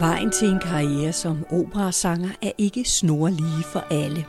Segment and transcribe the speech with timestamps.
[0.00, 4.24] Vejen til en karriere som operasanger er ikke snorlige for alle.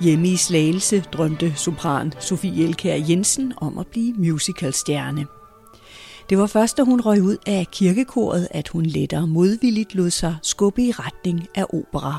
[0.00, 5.26] Hjemme i Slagelse drømte sopran Sofie Elkær Jensen om at blive musicalstjerne.
[6.30, 10.36] Det var først, da hun røg ud af kirkekoret, at hun lettere modvilligt lod sig
[10.42, 12.18] skubbe i retning af opera.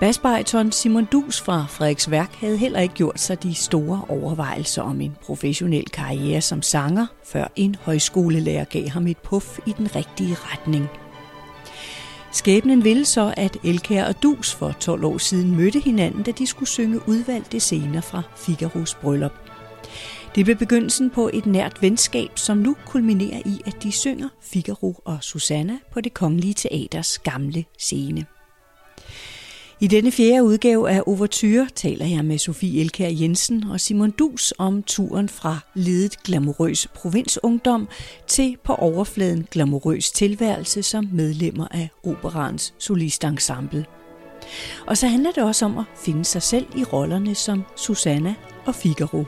[0.00, 5.16] Basbariton Simon Dus fra Frederiksværk havde heller ikke gjort sig de store overvejelser om en
[5.22, 10.88] professionel karriere som sanger, før en højskolelærer gav ham et puff i den rigtige retning–
[12.32, 16.46] Skæbnen ville så, at Elkær og Dus for 12 år siden mødte hinanden, da de
[16.46, 19.32] skulle synge udvalgte scener fra Figaros bryllup.
[20.34, 24.92] Det blev begyndelsen på et nært venskab, som nu kulminerer i, at de synger Figaro
[25.04, 28.26] og Susanna på det kongelige teaters gamle scene.
[29.82, 34.54] I denne fjerde udgave af Overture taler jeg med Sofie Elkær Jensen og Simon Dus
[34.58, 37.88] om turen fra ledet glamorøs provinsungdom
[38.26, 43.84] til på overfladen glamorøs tilværelse som medlemmer af operans solistensemble.
[44.86, 48.34] Og så handler det også om at finde sig selv i rollerne som Susanna
[48.66, 49.24] og Figaro.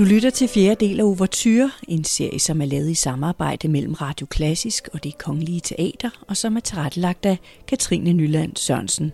[0.00, 3.92] Du lytter til fjerde del af Overture, en serie, som er lavet i samarbejde mellem
[3.92, 9.12] Radio Klassisk og det Kongelige Teater, og som er tilrettelagt af Katrine Nyland Sørensen.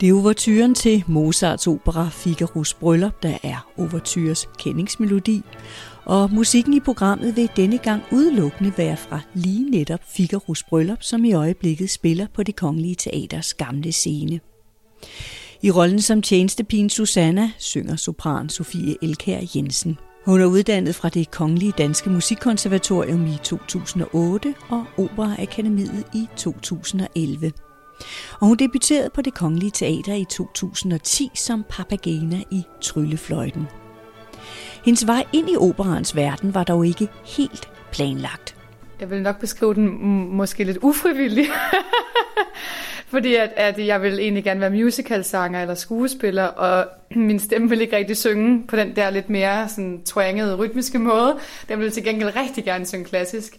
[0.00, 5.42] Det er overturen til Mozarts opera Figaros Bryllup, der er overtures kendingsmelodi,
[6.04, 11.24] og musikken i programmet vil denne gang udelukkende være fra lige netop Figaros Bryllup, som
[11.24, 14.40] i øjeblikket spiller på det kongelige teaters gamle scene.
[15.62, 19.98] I rollen som tjenestepigen Susanna synger sopran Sofie Elkær Jensen.
[20.24, 27.52] Hun er uddannet fra det Kongelige Danske Musikkonservatorium i 2008 og Operaakademiet i 2011.
[28.40, 33.81] Og hun debuterede på det Kongelige Teater i 2010 som Papagena i Tryllefløjten.
[34.84, 38.56] Hendes vej ind i operans verden var dog ikke helt planlagt.
[39.00, 39.88] Jeg vil nok beskrive den
[40.36, 41.46] måske lidt ufrivillig.
[43.12, 46.86] Fordi at, at jeg vil egentlig gerne være musicalsanger eller skuespiller, og
[47.28, 51.38] min stemme vil ikke rigtig synge på den der lidt mere sådan twangede, rytmiske måde.
[51.68, 53.56] Den ville til gengæld rigtig gerne synge klassisk.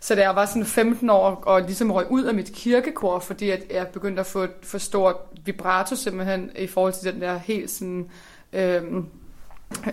[0.00, 3.50] Så da jeg var sådan 15 år og ligesom røg ud af mit kirkekor, fordi
[3.50, 7.70] at jeg begyndte at få for stor vibrato simpelthen i forhold til den der helt
[7.70, 8.06] sådan,
[8.52, 8.82] øh,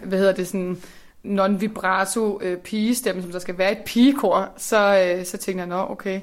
[0.04, 0.78] hvad hedder det, sådan
[1.26, 5.86] non-vibrato øh, pigestemme, som der skal være et pigekor, så, øh, så tænkte jeg, nå
[5.90, 6.22] okay.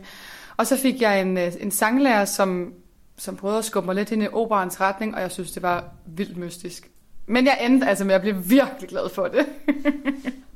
[0.57, 2.73] Og så fik jeg en, øh, en sanglærer, som,
[3.17, 5.85] som prøvede at skubbe mig lidt ind i operans retning, og jeg synes, det var
[6.07, 6.91] vildt mystisk.
[7.27, 9.47] Men jeg endte altså med at blive virkelig glad for det.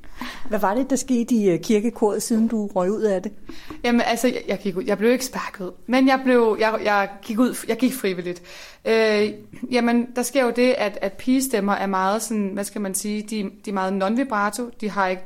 [0.49, 3.33] Hvad var det, der skete i øh, kirkekoret, siden du røg ud af det?
[3.85, 4.85] Jamen, altså, jeg, jeg, gik ud.
[4.87, 8.43] jeg blev ikke sparket men jeg, blev, jeg, jeg, gik ud, jeg gik frivilligt.
[8.85, 9.33] Øh,
[9.71, 13.23] jamen, der sker jo det, at, at pigestemmer er meget sådan, hvad skal man sige,
[13.23, 15.23] de, de er meget non-vibrato, de har ikke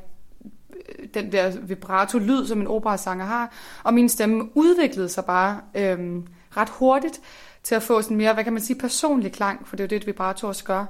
[0.98, 3.52] øh, den der vibrato-lyd, som en operasanger har,
[3.84, 5.98] og min stemme udviklede sig bare øh,
[6.56, 7.20] ret hurtigt
[7.62, 9.88] til at få sådan mere, hvad kan man sige, personlig klang, for det er jo
[9.88, 10.84] det, et vibrato også gør.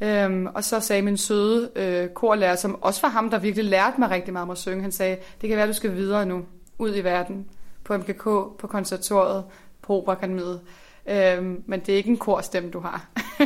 [0.00, 4.00] Øhm, og så sagde min søde øh, korlærer, som også var ham, der virkelig lærte
[4.00, 6.42] mig rigtig meget om at synge, han sagde, det kan være, du skal videre nu,
[6.78, 7.46] ud i verden,
[7.84, 8.24] på MKK,
[8.58, 9.44] på konservatoriet,
[9.82, 10.60] på Operakademiet.
[11.08, 13.08] Øhm, men det er ikke en korstemme, du har.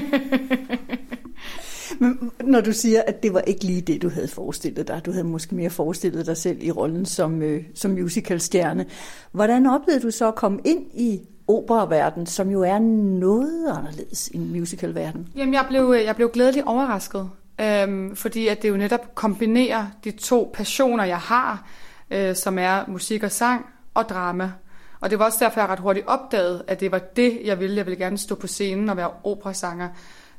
[2.00, 5.12] Men når du siger, at det var ikke lige det, du havde forestillet dig, du
[5.12, 8.86] havde måske mere forestillet dig selv i rollen som, øh, som musicalstjerne,
[9.32, 12.78] hvordan oplevede du så at komme ind i operaverden, som jo er
[13.18, 15.28] noget anderledes end musicalverden?
[15.36, 19.86] Jamen, jeg blev, øh, jeg blev glædeligt overrasket, øhm, fordi at det jo netop kombinerer
[20.04, 21.66] de to passioner, jeg har,
[22.10, 24.52] øh, som er musik og sang og drama.
[25.00, 27.76] Og det var også derfor, jeg ret hurtigt opdagede, at det var det, jeg ville.
[27.76, 29.88] Jeg ville gerne stå på scenen og være operasanger.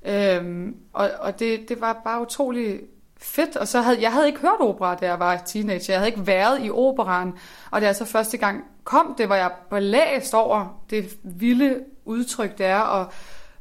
[0.06, 2.80] Øhm, og og det, det var bare utrolig
[3.18, 3.56] fedt.
[3.56, 5.94] Og så havde jeg havde ikke hørt opera, da jeg var teenager.
[5.94, 7.34] Jeg havde ikke været i operan.
[7.72, 11.84] Og det er så første gang kom det, hvor jeg var læst over det vilde
[12.06, 13.12] udtryk, det er, og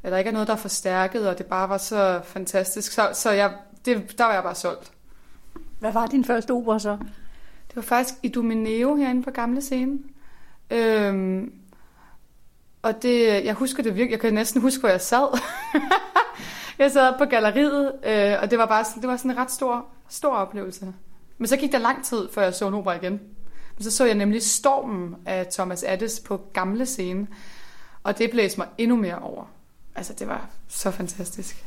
[0.03, 2.93] at der ikke er noget, der er forstærket, og det bare var så fantastisk.
[2.93, 3.53] Så, så jeg,
[3.85, 4.93] det, der var jeg bare solgt.
[5.79, 6.97] Hvad var din første opera så?
[7.69, 9.99] Det var faktisk i Domineo herinde på Gamle Scene.
[10.71, 11.53] Øhm,
[12.83, 15.41] og det, jeg husker det virkelig, jeg kan næsten huske, hvor jeg sad.
[16.79, 19.87] jeg sad på galleriet, øh, og det var bare det var sådan en ret stor,
[20.09, 20.95] stor oplevelse.
[21.39, 23.21] Men så gik der lang tid, før jeg så en opera igen.
[23.79, 27.27] Men så så jeg nemlig Stormen af Thomas Addis på gamle scene,
[28.03, 29.45] og det blæste mig endnu mere over.
[29.95, 31.65] Altså, det var så fantastisk.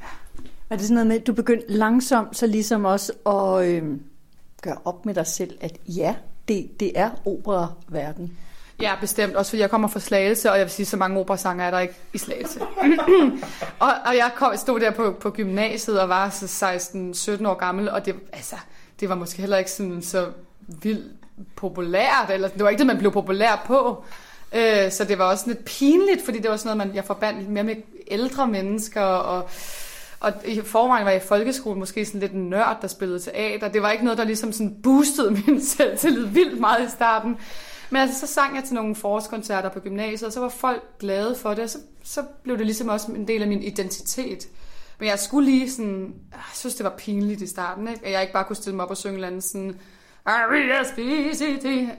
[0.00, 0.06] Ja.
[0.70, 3.98] Er det sådan noget med, at du begyndte langsomt så ligesom også at øh,
[4.62, 6.14] gøre op med dig selv, at ja,
[6.48, 8.36] det, det er operaverden?
[8.80, 9.34] Ja, bestemt.
[9.34, 11.78] Også fordi jeg kommer fra Slagelse, og jeg vil sige, så mange operasanger er der
[11.78, 12.60] ikke i Slagelse.
[13.84, 16.66] og, og jeg kom, stod der på, på gymnasiet og var så
[17.40, 18.56] 16-17 år gammel, og det, altså,
[19.00, 20.32] det var måske heller ikke sådan så
[20.66, 21.17] vildt
[21.56, 24.04] populært, eller det var ikke det, man blev populær på.
[24.54, 27.48] Øh, så det var også lidt pinligt, fordi det var sådan noget, man, jeg forbandt
[27.48, 27.76] mere med
[28.10, 29.48] ældre mennesker, og,
[30.20, 33.68] og i forvejen var jeg i folkeskolen måske sådan lidt en nørd, der spillede teater.
[33.68, 37.36] Det var ikke noget, der ligesom sådan boostede min selvtillid vildt meget i starten.
[37.90, 41.34] Men altså, så sang jeg til nogle forårskoncerter på gymnasiet, og så var folk glade
[41.34, 44.48] for det, og så, så blev det ligesom også en del af min identitet.
[44.98, 48.06] Men jeg skulle lige sådan, jeg synes det var pinligt i starten, ikke?
[48.06, 49.80] at jeg ikke bare kunne stille mig op og synge en eller anden sådan,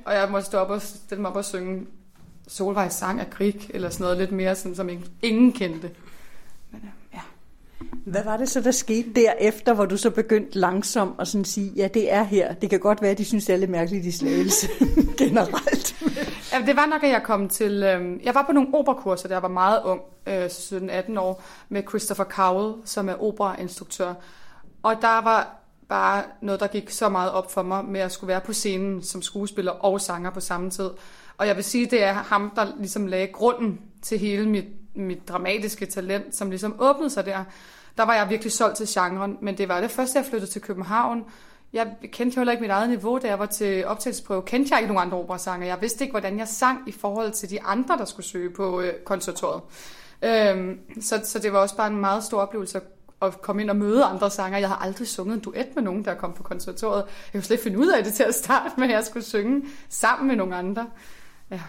[0.06, 1.86] og jeg måtte stå op og stille mig op og synge
[2.48, 4.90] Solvejs sang af Grig, eller sådan noget lidt mere, sådan, som
[5.22, 5.90] ingen kendte.
[6.72, 7.20] Men, øh, ja.
[8.06, 11.72] Hvad var det så, der skete derefter, hvor du så begyndte langsomt at sådan sige,
[11.76, 12.54] ja, det er her.
[12.54, 14.68] Det kan godt være, at de synes, det er lidt mærkeligt i slagelse
[15.18, 15.96] generelt.
[16.54, 17.84] ja, det var nok, at jeg kom til...
[17.84, 21.84] Øh, jeg var på nogle operakurser, da jeg var meget ung, øh, 17-18 år, med
[21.90, 24.14] Christopher Cowell, som er operainstruktør.
[24.84, 25.60] Og der var
[25.90, 29.04] bare noget, der gik så meget op for mig med at skulle være på scenen
[29.04, 30.90] som skuespiller og sanger på samme tid.
[31.38, 34.66] Og jeg vil sige, det er ham, der ligesom lagde grunden til hele mit,
[34.96, 37.44] mit dramatiske talent, som ligesom åbnede sig der.
[37.98, 40.62] Der var jeg virkelig solgt til genren, men det var det første, jeg flyttede til
[40.62, 41.26] København.
[41.74, 44.42] Jeg kendte jo heller ikke mit eget niveau, da jeg var til optagelsesprøve.
[44.42, 45.68] Kendte jeg ikke nogen andre operasanger.
[45.68, 48.82] Jeg vidste ikke, hvordan jeg sang i forhold til de andre, der skulle søge på
[48.82, 49.62] øh, konservatoriet.
[50.22, 52.84] Øhm, så, så det var også bare en meget stor oplevelse at
[53.22, 54.60] at komme ind og møde andre sanger.
[54.60, 57.04] Jeg har aldrig sunget en duet med nogen, der kom på konservatoriet.
[57.06, 59.26] Jeg kunne slet ikke finde ud af det til at starte med, at jeg skulle
[59.26, 60.88] synge sammen med nogle andre.
[61.52, 61.60] Ja.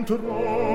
[0.00, 0.69] Entrò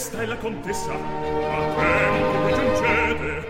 [0.00, 0.96] questa è la contessa a
[1.76, 3.48] tempo vi giungete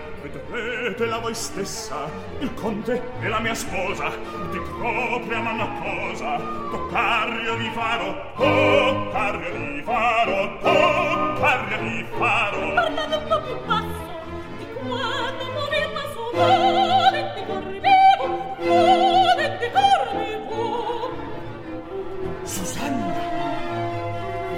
[0.49, 2.09] vedrete la voi stessa
[2.39, 4.09] il conte è la mia sposa
[4.51, 6.35] di propria mamma cosa
[6.69, 14.09] toccarrio vi farò toccarrio vi farò toccarrio vi farò parlate un po' più basso
[14.57, 15.51] di quando di
[17.47, 18.27] corri vivo
[19.57, 21.15] di corri vivo
[22.43, 23.15] Susanna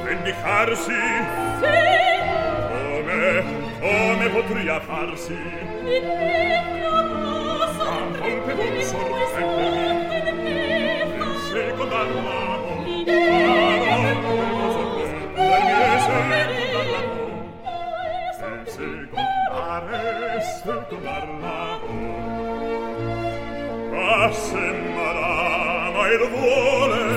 [0.04, 1.43] vendicarsi
[3.83, 5.33] Come, potria farsi?
[5.33, 6.06] In
[6.74, 10.31] mio posso, a volte non sorprendere,
[11.18, 12.74] in seconda mano,
[18.65, 21.80] secondare, secondarla,
[23.92, 24.65] ma se
[24.95, 27.12] madama il vuole,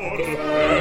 [0.00, 0.79] Lord.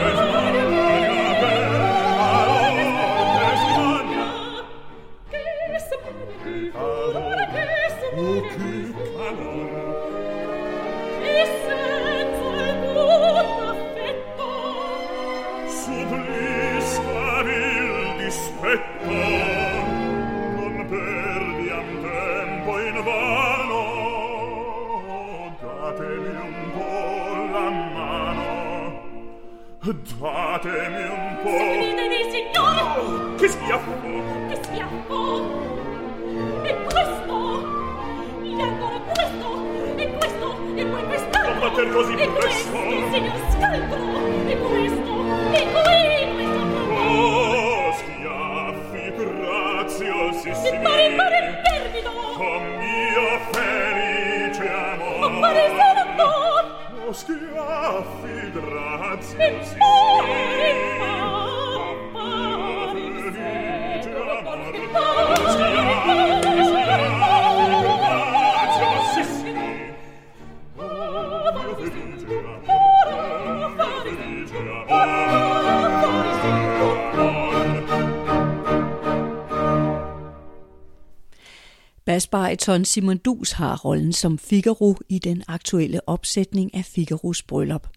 [82.59, 87.87] Basbariton Simon Dus har rollen som Figaro i den aktuelle opsætning af Figaros bryllup.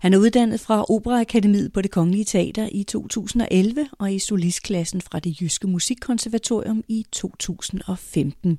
[0.00, 5.18] Han er uddannet fra Operaakademiet på det Kongelige Teater i 2011 og i solistklassen fra
[5.18, 8.58] det Jyske Musikkonservatorium i 2015.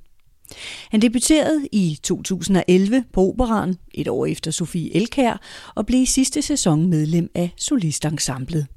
[0.91, 5.41] Han debuterede i 2011 på Operan, et år efter Sofie Elkær,
[5.75, 8.67] og blev i sidste sæson medlem af solistensemblet.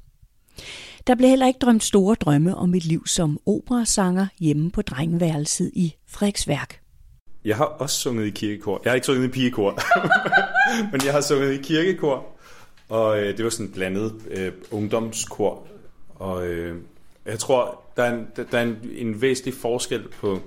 [1.07, 5.71] Der blev heller ikke drømt store drømme om et liv som operasanger hjemme på drengeværelset
[5.73, 6.79] i Frederiksværk.
[7.45, 8.81] Jeg har også sunget i kirkekor.
[8.83, 9.79] Jeg har ikke sunget i pigekor,
[10.91, 12.25] men jeg har sunget i kirkekor.
[12.89, 15.67] Og øh, det var sådan et blandet øh, ungdomskor.
[16.15, 16.77] Og øh,
[17.25, 20.39] jeg tror, der er en, der er en, en væsentlig forskel på,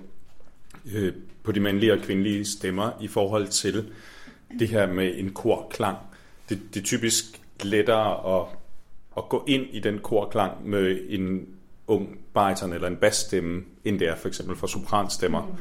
[0.95, 3.93] øh, på de mandlige og kvindelige stemmer i forhold til
[4.59, 5.97] det her med en korklang.
[6.49, 7.25] Det, det er typisk
[7.63, 8.47] lettere at,
[9.17, 11.47] at gå ind i den korklang med en
[11.87, 15.43] ung bariton eller en bassstemme, end det er for eksempel for sopranstemmer.
[15.47, 15.53] Mm.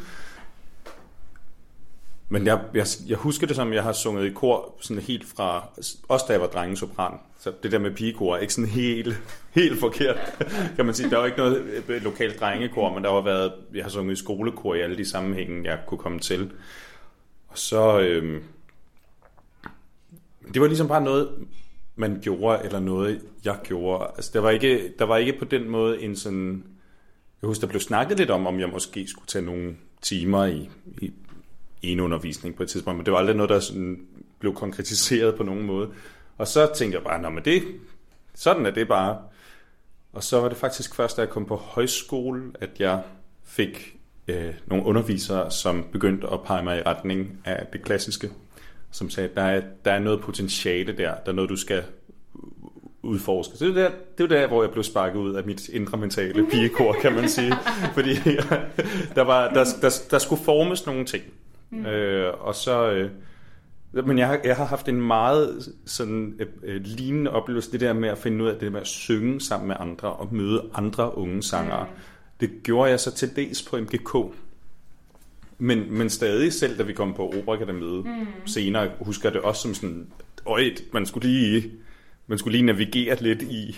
[2.30, 5.70] Men jeg, jeg, jeg husker det som, jeg har sunget i kor sådan helt fra,
[6.08, 7.20] også da jeg var drengesopran.
[7.40, 9.22] Så det der med pigekor er ikke sådan helt,
[9.52, 10.18] helt forkert,
[10.76, 11.10] kan man sige.
[11.10, 14.20] Der var ikke noget øh, lokalt drengekor, men der har været, jeg har sunget i
[14.20, 16.52] skolekor i alle de sammenhænge, jeg kunne komme til.
[17.48, 18.44] Og så, øhm,
[20.54, 21.30] det var ligesom bare noget,
[21.96, 24.08] man gjorde, eller noget, jeg gjorde.
[24.16, 26.64] Altså, der var ikke, der var ikke på den måde en sådan...
[27.42, 30.70] Jeg husker, der blev snakket lidt om, om jeg måske skulle tage nogle timer i,
[31.82, 34.08] i en undervisning på et tidspunkt, men det var aldrig noget, der sådan
[34.40, 35.90] blev konkretiseret på nogen måde.
[36.38, 37.64] Og så tænkte jeg bare, nå, men det,
[38.34, 39.18] sådan er det bare.
[40.14, 43.04] Og så var det faktisk først, da jeg kom på højskole, at jeg
[43.44, 43.98] fik
[44.28, 48.30] øh, nogle undervisere, som begyndte at pege mig i retning af det klassiske,
[48.96, 51.84] som sagde, der er, der er noget potentiale der, der er noget, du skal
[53.04, 53.58] udforske.
[53.58, 55.98] Så det er der, det er der, hvor jeg blev sparket ud af mit indre
[55.98, 57.54] mentale pigekor, kan man sige.
[57.96, 58.14] Fordi
[59.16, 61.24] der, var, der, der, der skulle formes nogle ting.
[61.70, 61.86] Mm.
[61.86, 62.92] Øh, og så...
[62.92, 63.10] Øh,
[64.06, 67.94] men jeg har, jeg har haft en meget sådan øh, øh, lignende oplevelse, det der
[67.94, 71.18] med at finde ud af det med at synge sammen med andre og møde andre
[71.18, 71.84] unge sangere.
[71.84, 72.00] Mm.
[72.40, 74.16] Det gjorde jeg så til dels på MGK.
[75.58, 78.28] Men, men stadig selv, da vi kom på Operakademiet mm.
[78.46, 80.08] senere, husker det også som sådan,
[80.46, 81.72] øj, man skulle lige,
[82.28, 83.78] man skulle lige navigere lidt i,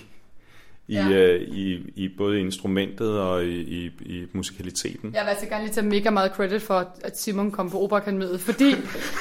[0.87, 1.09] i, ja.
[1.09, 5.13] øh, i, i både instrumentet og i, i, i musikaliteten.
[5.13, 8.41] Jeg vil altså gerne lige tage mega meget credit for, at Simon kom på Operakademiet,
[8.41, 8.71] fordi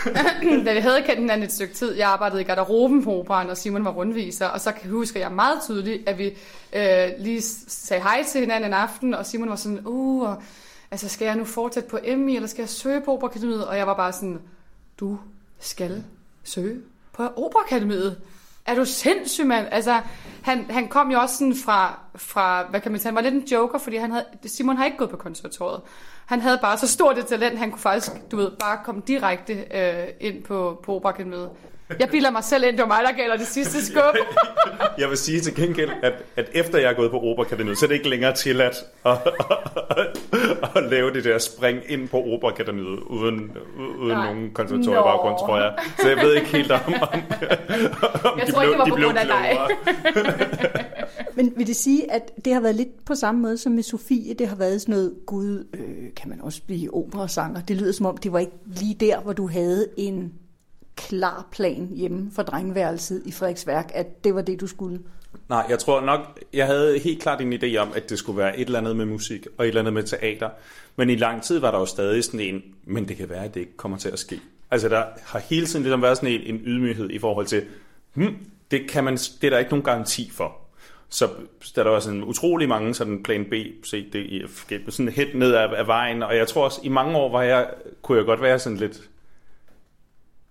[0.66, 3.56] da vi havde kendt hinanden et stykke tid, jeg arbejdede i garderoben på operan, og
[3.56, 6.26] Simon var rundviser, og så husker jeg meget tydeligt, at vi
[6.76, 10.28] øh, lige sagde hej til hinanden en aften, og Simon var sådan, uh,
[10.90, 13.66] altså skal jeg nu fortsætte på MI, eller skal jeg søge på Operakademiet?
[13.66, 14.40] Og jeg var bare sådan,
[15.00, 15.18] du
[15.58, 16.04] skal
[16.44, 16.80] søge
[17.12, 18.16] på Operakademiet.
[18.66, 19.66] Er du sindssyg, mand?
[19.70, 20.00] Altså,
[20.42, 23.34] han, han kom jo også sådan fra, fra, hvad kan man sige, han var lidt
[23.34, 25.80] en joker, fordi han havde, Simon har ikke gået på konservatoriet.
[26.26, 29.52] Han havde bare så stort et talent, han kunne faktisk, du ved, bare komme direkte
[29.74, 31.50] øh, ind på, på Operakademiet.
[32.00, 34.16] Jeg bilder mig selv ind, det var mig, der gælder det sidste skub.
[34.98, 37.88] jeg vil sige til gengæld, at, at efter jeg er gået på Operakademiet, så er
[37.88, 39.18] det ikke længere tilladt at,
[39.90, 40.18] at,
[40.76, 43.52] at, lave det der spring ind på Operakademiet uden,
[43.98, 44.32] uden Nej.
[44.32, 45.74] nogen konservatoriebaggrund, tror jeg.
[45.98, 46.94] Så jeg ved ikke helt om, om,
[48.24, 49.58] om Jeg de tror blev, ikke, det var de på blev grund af dig.
[51.36, 54.34] Men vil det sige, at det har været lidt på samme måde som med Sofie?
[54.34, 57.60] Det har været sådan noget, gud, øh, kan man også blive operasanger?
[57.60, 60.32] Det lyder som om, det var ikke lige der, hvor du havde en
[60.96, 65.00] klar plan hjemme for drengeværelset i Frederiksværk, at det var det, du skulle?
[65.48, 68.58] Nej, jeg tror nok, jeg havde helt klart en idé om, at det skulle være
[68.58, 70.50] et eller andet med musik og et eller andet med teater.
[70.96, 73.54] Men i lang tid var der jo stadig sådan en, men det kan være, at
[73.54, 74.40] det ikke kommer til at ske.
[74.70, 77.64] Altså der har hele tiden ligesom været sådan en, en ydmyghed i forhold til,
[78.14, 78.36] hmm,
[78.70, 80.56] det, kan man, det er der ikke nogen garanti for.
[81.08, 81.28] Så
[81.74, 83.54] der var sådan utrolig mange sådan plan B,
[83.86, 86.22] C, D, E, F, G, sådan helt ned af, af vejen.
[86.22, 87.68] Og jeg tror også, i mange år var jeg,
[88.02, 88.96] kunne jeg godt være sådan lidt,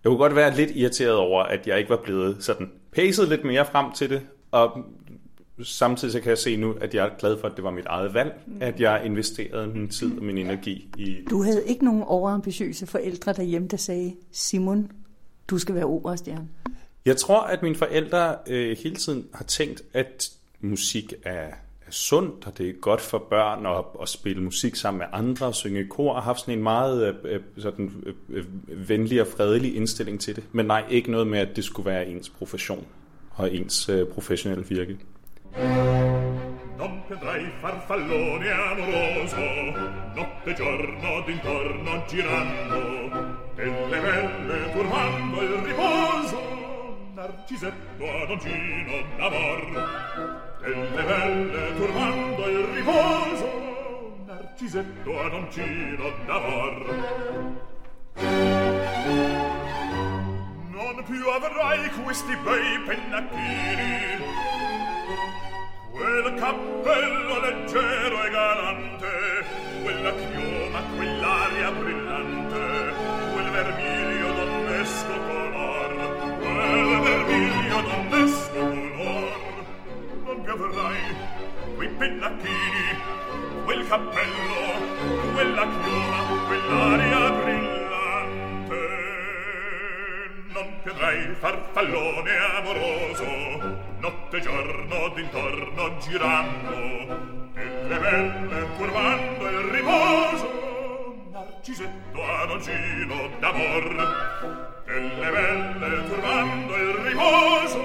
[0.04, 3.44] jeg kunne godt være lidt irriteret over, at jeg ikke var blevet sådan pacet lidt
[3.44, 4.22] mere frem til det,
[4.56, 4.86] og
[5.64, 7.86] samtidig så kan jeg se nu, at jeg er glad for, at det var mit
[7.86, 11.18] eget valg, at jeg investerede min tid og min energi i...
[11.30, 14.92] Du havde ikke nogen overambitiøse forældre derhjemme, der sagde, Simon,
[15.50, 16.48] du skal være operastjerne.
[17.06, 20.30] Jeg tror, at mine forældre øh, hele tiden har tænkt, at
[20.62, 21.48] musik er,
[21.88, 25.46] er sundt, og det er godt for børn at, at spille musik sammen med andre
[25.46, 27.92] og synge i kor, og haft sådan en meget øh, sådan,
[28.30, 28.46] øh,
[28.90, 30.44] venlig og fredelig indstilling til det.
[30.52, 32.86] Men nej, ikke noget med, at det skulle være ens profession
[33.36, 34.98] og ens øh, professionelle virke.
[36.78, 39.46] Non vedrai farfallone amoroso,
[40.16, 42.80] notte e giorno d'intorno girando,
[43.56, 46.40] delle belle turbando il riposo,
[47.16, 49.62] Narcisetto ad oncino d'amor.
[50.62, 53.50] Delle belle turbando il riposo,
[54.28, 56.76] Narcisetto ad oncino d'amor.
[60.86, 64.24] Non più avrai questi bei pennacchini,
[65.90, 69.46] Quel cappello leggero e galante,
[69.82, 72.94] quella chioma, quell'aria brillante,
[73.34, 79.66] quel vermiglio donnesco color, quel vermiglio donnesco color.
[80.24, 81.16] Non più avrai
[81.78, 83.02] quei pennacchini,
[83.64, 87.55] quel cappello, quella chioma, quell'aria brillante.
[90.56, 93.26] non piadrai farfallone amoroso.
[94.00, 100.64] Notte e giorno d'intorno girando e le belle curvando il riposo.
[101.32, 107.84] Narcisetto anocino d'amor e le belle curvando il riposo.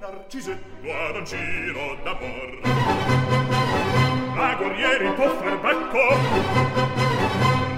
[0.00, 2.60] Narcisetto anocino d'amor.
[4.34, 6.91] La guerrieri può far becco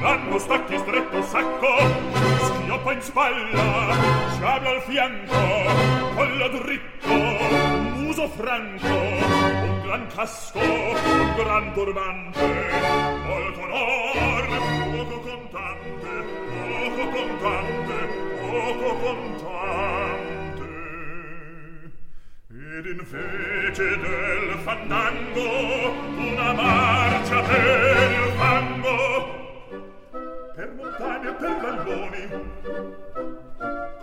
[0.05, 1.77] Danno stacchi stretto sacco,
[2.43, 3.97] schioppa in spalla,
[4.35, 7.15] sciabla al fianco, collo dritto,
[7.95, 12.71] muso franco, un gran casco, un gran turbante,
[13.25, 14.47] molto onor,
[14.93, 16.11] poco contante,
[16.69, 17.95] poco contante,
[18.43, 19.53] poco contante.
[22.77, 29.14] Ed in fece del fandango una marcia per il fango,
[30.75, 32.29] montagne e per valloni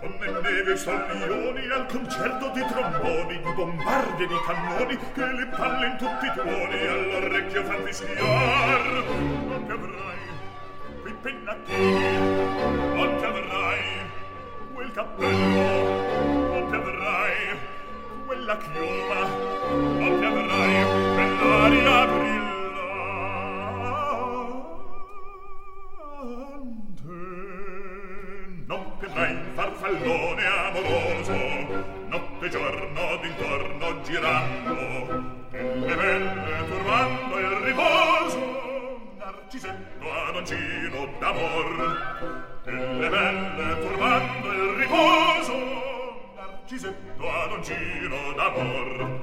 [0.00, 5.46] con le neve sallioni al concerto di tromboni di bombarde e di cannoni che le
[5.46, 9.04] palle in tutti i tuoni all'orecchio fan fischiar.
[9.46, 10.12] Non ti avrai
[11.02, 12.18] quei pennacchini
[12.94, 13.80] non ti avrai
[14.72, 16.20] quel cappello
[16.52, 17.58] non ti avrai
[18.26, 19.20] quella chioma
[19.98, 22.41] non ti avrai quell'aria brillante
[29.82, 31.34] Farfallone amoroso
[32.06, 34.76] Notte e giorno d'intorno girando
[35.50, 38.38] Delle belle turbando il riposo
[39.18, 45.54] Narcisetto ad oncino d'amor Delle belle turbando il riposo
[46.36, 49.20] Narcisetto ad oncino d'amor.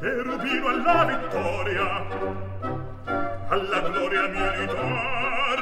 [0.00, 5.58] Che rubino alla vittoria Alla gloria militar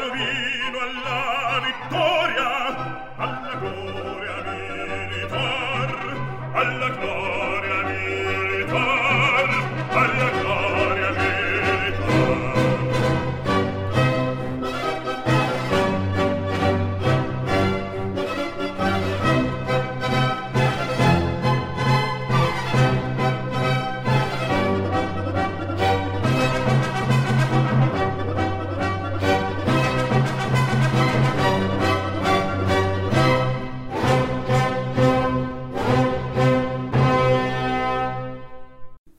[0.00, 2.50] rubino alla vittoria.
[3.16, 5.90] Alla gloria militar
[6.54, 7.31] alla gloria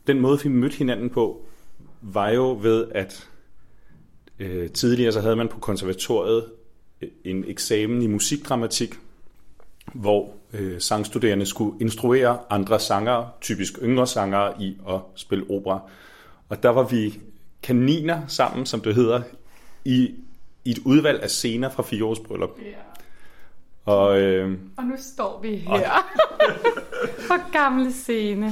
[0.07, 1.41] den måde, vi mødte hinanden på,
[2.01, 3.29] var jo ved, at
[4.39, 6.45] øh, tidligere så havde man på konservatoriet
[7.23, 8.95] en eksamen i musikdramatik,
[9.93, 15.79] hvor øh, sangstuderende skulle instruere andre sangere, typisk yngre sangere, i at spille opera.
[16.49, 17.19] Og der var vi
[17.63, 19.21] kaniner sammen, som det hedder,
[19.85, 20.15] i,
[20.65, 22.49] i et udvalg af scener fra fireårs bryllup.
[22.61, 22.93] Ja.
[23.85, 25.91] Og, øh, Og nu står vi her.
[27.27, 28.51] på gamle scene.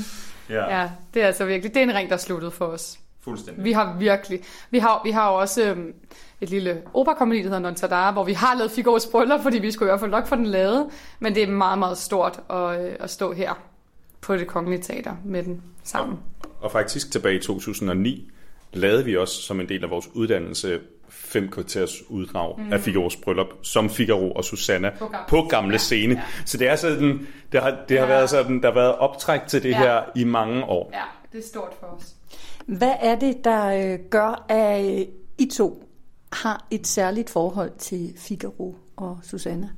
[0.49, 2.99] Ja, det er altså virkelig, det er en ring, der er sluttet for os.
[3.23, 3.63] fuldstændig.
[3.63, 5.93] Vi har virkelig, vi har, vi har jo også øhm,
[6.41, 9.71] et lille operakompagni, der hedder Non Tadara, hvor vi har lavet Figaro's Bryllup, fordi vi
[9.71, 10.87] skulle i hvert fald nok få den lavet,
[11.19, 13.53] men det er meget, meget stort at, øh, at stå her
[14.21, 16.19] på det kongelige teater med den sammen.
[16.61, 18.31] Og faktisk tilbage i 2009
[18.73, 20.79] lavede vi også som en del af vores uddannelse
[21.23, 22.73] fem kvarters uddrag mm.
[22.73, 26.13] af Figaro's bryllup, som Figaro og Susanna på gamle- på gamle ja, scene.
[26.15, 26.21] ja.
[26.45, 28.11] Så det er sådan, det har, det har Ja.
[28.13, 29.77] været sådan, der har været optræk til det Ja.
[29.77, 30.89] her i mange år.
[30.93, 32.15] Ja, det er stort for os.
[32.65, 35.05] Hvad er det, der øh, gør, at øh,
[35.37, 35.83] I to
[36.33, 39.69] har et særligt forhold til Figaro og Susanna?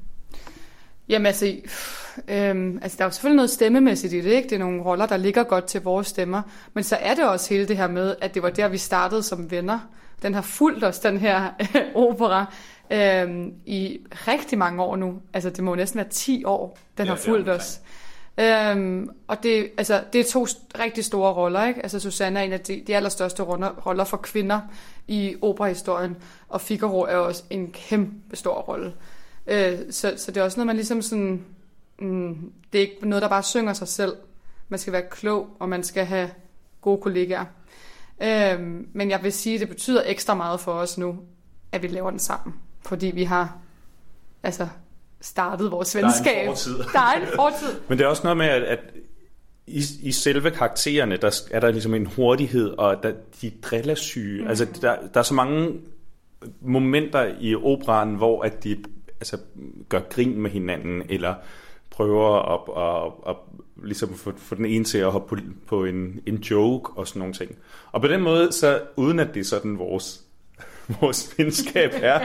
[1.09, 1.45] Jamen altså,
[2.27, 4.49] øhm, altså, der er jo selvfølgelig noget stemmemæssigt i det, ikke?
[4.49, 6.41] Det er nogle roller, der ligger godt til vores stemmer.
[6.73, 9.23] Men så er det også hele det her med, at det var der, vi startede
[9.23, 9.79] som venner.
[10.21, 11.49] Den har fulgt os, den her
[11.95, 12.45] opera,
[12.91, 15.21] øhm, i rigtig mange år nu.
[15.33, 17.79] Altså, det må jo næsten være 10 år, den Ja, har fulgt er os.
[18.37, 20.47] Øhm, og det, altså, det er to
[20.79, 21.81] rigtig store roller, ikke?
[21.81, 24.59] Altså, Susanne er en af de, de allerstørste roller, roller for kvinder
[25.07, 26.17] i operahistorien,
[26.49, 28.93] og Figaro er også en kæmpe stor rolle.
[29.47, 31.45] Øh, så, så det er også noget, man ligesom sådan...
[31.99, 34.15] Mm, det er ikke noget, der bare synger sig selv.
[34.69, 36.29] Man skal være klog, og man skal have
[36.81, 37.45] gode kollegaer.
[38.21, 41.19] Øhm, men jeg vil sige, at det betyder ekstra meget for os nu,
[41.71, 42.55] at vi laver den sammen.
[42.85, 43.57] Fordi vi har
[44.43, 44.67] altså
[45.21, 46.47] startet vores er en venskab.
[46.47, 46.77] fortid.
[46.77, 47.79] Der er en fortid.
[47.89, 48.79] Men det er også noget med, at, at
[49.67, 54.41] i, i selve karaktererne, der er der ligesom en hurtighed, og der, de er drillesyge.
[54.41, 54.47] Mm.
[54.47, 55.79] Altså, der, der er så mange
[56.61, 58.77] momenter i operaen, hvor at de
[59.19, 59.37] altså,
[59.89, 61.35] gør grin med hinanden, eller
[61.93, 63.35] prøver at, at, at, at
[63.85, 67.19] ligesom få, få den ene til at hoppe på, på en, en joke og sådan
[67.19, 67.51] nogle ting.
[67.91, 70.21] Og på den måde, så uden at det er sådan vores,
[71.01, 72.19] vores venskab er,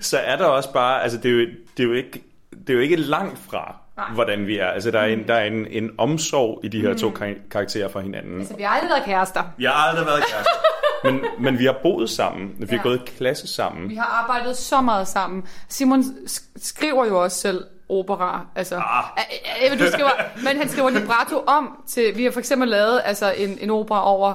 [0.00, 2.74] så er der også bare, altså det er jo, det er jo ikke det er
[2.74, 4.10] jo ikke langt fra, Nej.
[4.14, 4.66] hvordan vi er.
[4.66, 7.88] Altså, der er en, der er en, en omsorg i de her to kar- karakterer
[7.88, 8.46] for hinanden.
[8.46, 9.42] Så vi har aldrig været kærester.
[9.56, 10.50] Vi har aldrig været kærester.
[11.04, 12.54] men, men vi har boet sammen.
[12.58, 12.82] Vi har Ja.
[12.82, 13.88] gået i klasse sammen.
[13.90, 15.44] Vi har arbejdet så meget sammen.
[15.68, 18.46] Simon sk- skriver jo også selv opera.
[18.54, 19.78] Altså, ah.
[19.78, 20.10] du skriver,
[20.44, 22.16] men han skriver libretto om til...
[22.16, 24.34] Vi har for eksempel lavet altså, en, en opera over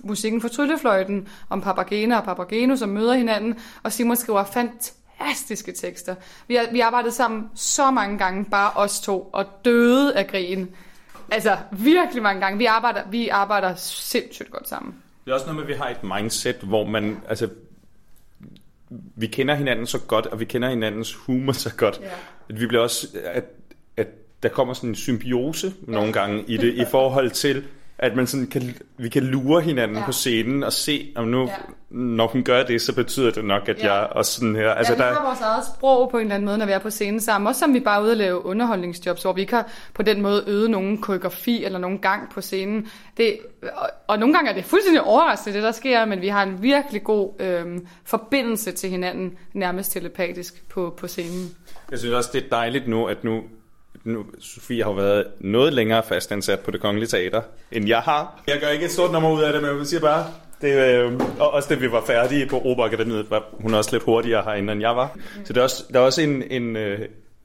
[0.00, 6.14] musikken for tryllefløjten, om Papagena og Papageno, som møder hinanden, og Simon skriver fantastiske tekster.
[6.48, 10.26] Vi har, vi har arbejdet sammen så mange gange, bare os to, og døde af
[10.26, 10.68] grin.
[11.30, 12.58] Altså, virkelig mange gange.
[12.58, 14.94] Vi arbejder, vi arbejder sindssygt godt sammen.
[15.24, 17.48] Det er også noget med, at vi har et mindset, hvor man, altså,
[18.90, 22.08] vi kender hinanden så godt, og vi kender hinandens humor så godt, Ja.
[22.48, 23.44] At vi bliver også, at,
[23.96, 24.08] at
[24.42, 27.64] der kommer sådan en symbiose nogle gange i det, i forhold til,
[27.98, 30.04] at man sådan kan, vi kan lure hinanden Ja.
[30.04, 31.52] på scenen og se, om nu, Ja.
[31.90, 33.94] når hun gør det, så betyder det nok, at Ja.
[33.94, 36.34] jeg også sådan her, altså ja, vi der, har vores eget sprog på en eller
[36.34, 37.48] anden måde, når vi er på scenen sammen.
[37.48, 40.22] Også som vi bare er ude at lave underholdningsjobs, hvor vi ikke har på den
[40.22, 42.88] måde øvet nogen koreografi eller nogen gang på scenen.
[43.16, 43.38] Det,
[43.76, 46.62] og, og nogle gange er det fuldstændig overraskende, det der sker, men vi har en
[46.62, 51.48] virkelig god øhm, forbindelse til hinanden, nærmest telepatisk på, på scenen.
[51.90, 53.42] Jeg synes også, det er dejligt nu, at nu,
[54.04, 58.42] nu Sofie har jo været noget længere fastansat på det kongelige teater, end jeg har.
[58.46, 60.26] Jeg gør ikke et stort nummer ud af det, men jeg siger bare,
[60.60, 64.42] det, øh, og også da vi var færdige på Operakademiet, var hun også lidt hurtigere
[64.42, 65.16] herinde, end jeg var.
[65.44, 67.00] Så der er også, der er også en, en, øh,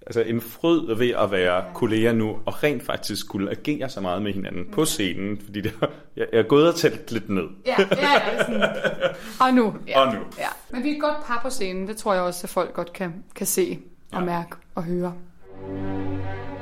[0.08, 4.22] altså en fryd ved at være kolleger nu, og rent faktisk skulle agere så meget
[4.22, 5.74] med hinanden på scenen, fordi det,
[6.16, 7.44] jeg, jeg er gået og talt lidt ned.
[7.66, 8.44] Ja, ja, ja.
[8.46, 8.64] Sådan.
[9.40, 9.74] Og nu.
[9.88, 10.00] Ja.
[10.00, 10.20] Og nu.
[10.38, 10.48] Ja.
[10.70, 12.94] Men vi er et godt par på scenen, det tror jeg også, at folk godt
[12.94, 13.80] kan, kan se
[14.12, 14.26] og Ja.
[14.26, 15.14] mærke og høre.
[15.66, 16.53] Música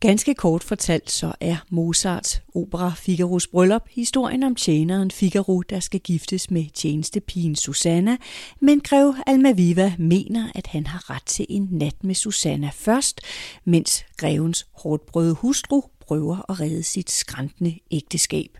[0.00, 6.00] Ganske kort fortalt så er Mozarts opera Figaros Bryllup historien om tjeneren Figaro, der skal
[6.00, 8.16] giftes med tjenestepigen Susanna,
[8.60, 13.20] men grev Almaviva mener, at han har ret til en nat med Susanna først,
[13.64, 18.58] mens grevens hårdbrøde hustru prøver at redde sit skræntende ægteskab.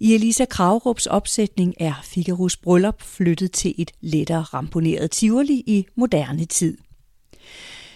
[0.00, 6.44] I Elisa Kravrups opsætning er Figaros Bryllup flyttet til et lettere ramponeret Tivoli i moderne
[6.44, 6.78] tid.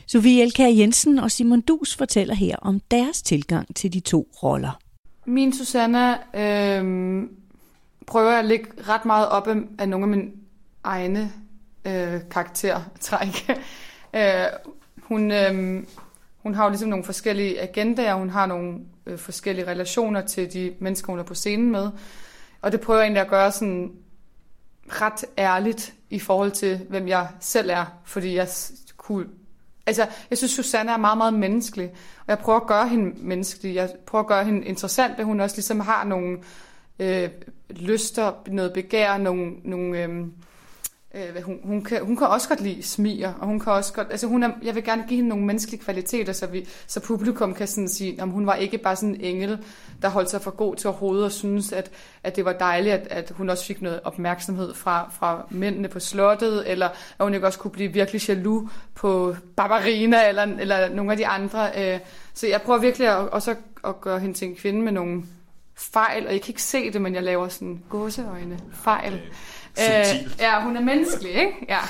[0.06, 4.78] Sofie Elkær Jensen og Simon Dus fortæller her om deres tilgang til de to roller.
[5.26, 7.22] Min Susanna øh,
[8.06, 10.30] prøver at lægge ret meget op af, af nogle af mine
[10.84, 11.32] egne
[11.84, 13.50] øh, karaktertræk.
[14.16, 14.44] øh,
[15.02, 15.82] hun, øh,
[16.42, 20.74] hun har jo ligesom nogle forskellige agendaer, hun har nogle øh, forskellige relationer til de
[20.78, 21.90] mennesker, hun er på scenen med.
[22.62, 23.92] Og det prøver jeg egentlig at gøre sådan
[24.88, 28.48] ret ærligt i forhold til, hvem jeg selv er, fordi jeg
[28.96, 29.26] kunne
[29.86, 33.74] Altså, jeg synes, Susanne er meget, meget menneskelig, og jeg prøver at gøre hende menneskelig.
[33.74, 36.38] Jeg prøver at gøre hende interessant, at hun også ligesom har nogle
[36.98, 37.28] øh,
[37.70, 40.26] lyster, noget begær, nogle, nogle øh,
[41.14, 44.06] Øh, hun, hun, kan, hun kan også godt lide smiger, og hun kan også godt,
[44.10, 47.54] altså hun er, jeg vil gerne give hende nogle menneskelige kvaliteter, så, vi, så publikum
[47.54, 49.58] kan sådan sige, om hun var ikke bare sådan en engel,
[50.02, 51.90] der holdt sig for god til overhovedet, og synes, at,
[52.22, 56.00] at det var dejligt, at, at hun også fik noget opmærksomhed fra, fra mændene på
[56.00, 61.10] slottet, eller at hun ikke også kunne blive virkelig jaloux på Barbarina, eller, eller nogle
[61.10, 61.70] af de andre.
[61.78, 62.00] Øh,
[62.34, 65.22] så jeg prøver virkelig at, også at gøre hende til en kvinde med nogle
[65.76, 69.20] fejl, og jeg kan ikke se det, men jeg laver sådan gåseøjne fejl.
[69.76, 70.00] Okay.
[70.00, 71.52] Øh, ja, hun er menneskelig, ikke?
[71.68, 71.80] Ja.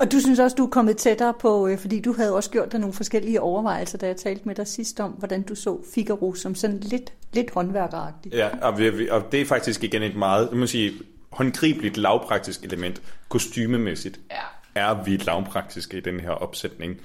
[0.00, 2.72] Og du synes også, du er kommet tættere på, øh, fordi du havde også gjort
[2.72, 6.34] dig nogle forskellige overvejelser, da jeg talte med dig sidst om, hvordan du så Figaro
[6.34, 8.34] som sådan lidt, lidt håndværkeragtigt.
[8.34, 10.92] Ja, og, vi, og det er faktisk igen et meget, man sige,
[11.30, 14.80] håndgribeligt lavpraktisk element, kostymemæssigt, ja.
[14.80, 17.00] er vi lavpraktiske i den her opsætning.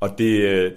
[0.00, 0.72] Og det, øh,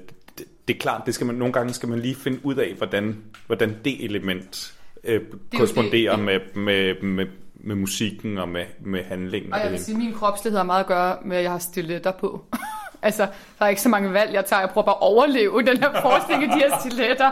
[0.70, 2.74] det, det er klart, det skal man, nogle gange skal man lige finde ud af,
[2.78, 5.22] hvordan, hvordan det element øh,
[5.56, 9.54] korresponderer det, med, med, med, med musikken og med, med handlingen.
[9.54, 11.60] Og jeg vil sige, at min kropslighed har meget at gøre med, at jeg har
[11.60, 12.46] stiletter på.
[13.02, 13.28] altså,
[13.60, 14.60] der er ikke så mange valg, jeg tager.
[14.60, 17.32] Jeg prøver bare at overleve den her forskning af de her stiletter.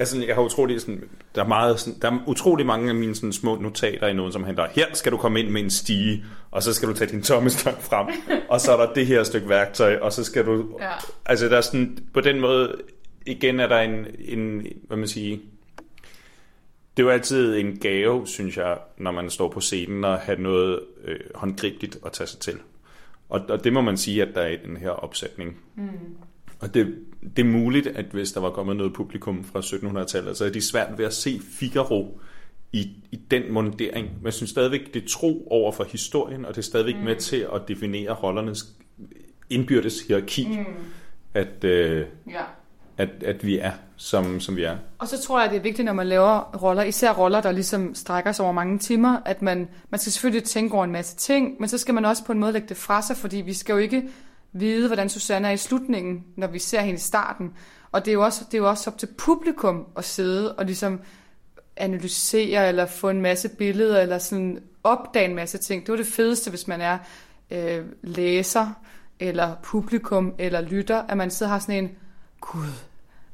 [0.00, 3.14] Altså, jeg har utrolig sådan, der er meget sådan, der er utrolig mange af mine
[3.14, 6.24] sådan, små notater i noget, som handler, her skal du komme ind med en stige,
[6.50, 8.06] og så skal du tage din tommestang frem,
[8.48, 10.90] og så er der det her stykke værktøj, og så skal du, ja.
[11.26, 12.76] altså der er sådan, på den måde,
[13.26, 15.38] igen er der en, en hvad man siger,
[16.96, 20.36] det er jo altid en gave, synes jeg, når man står på scenen og har
[20.36, 22.54] noget øh, håndgribeligt at tage sig til.
[23.28, 25.56] Og, og det må man sige, at der er i den her opsætning.
[25.76, 25.88] Mm.
[26.60, 26.96] Og det,
[27.36, 30.60] det er muligt, at hvis der var kommet noget publikum fra 1700-tallet, så er de
[30.60, 32.20] svært ved at se Figaro
[32.72, 34.06] i, i den mundering.
[34.16, 37.02] Men jeg synes stadigvæk, det er tro over for historien, og det er stadigvæk mm.
[37.02, 38.64] med til at definere rollernes
[39.50, 40.48] indbyrdes hierarki.
[40.48, 40.64] Mm.
[41.34, 42.42] At, øh, ja
[43.00, 44.76] at, at vi er, som, som vi er.
[44.98, 47.94] Og så tror jeg, det er vigtigt, når man laver roller, især roller, der ligesom
[47.94, 51.56] strækker sig over mange timer, at man, man skal selvfølgelig tænke over en masse ting,
[51.60, 53.72] men så skal man også på en måde lægge det fra sig, fordi vi skal
[53.72, 54.02] jo ikke
[54.52, 57.52] vide, hvordan Susanne er i slutningen, når vi ser hende i starten.
[57.92, 60.64] Og det er jo også, det er jo også op til publikum at sidde og
[60.64, 61.00] ligesom
[61.76, 65.86] analysere, eller få en masse billeder, eller sådan opdage en masse ting.
[65.86, 66.98] Det var det fedeste, hvis man er
[67.50, 68.66] øh, læser,
[69.20, 71.90] eller publikum, eller lytter, at man sidder og har sådan en,
[72.40, 72.72] gud,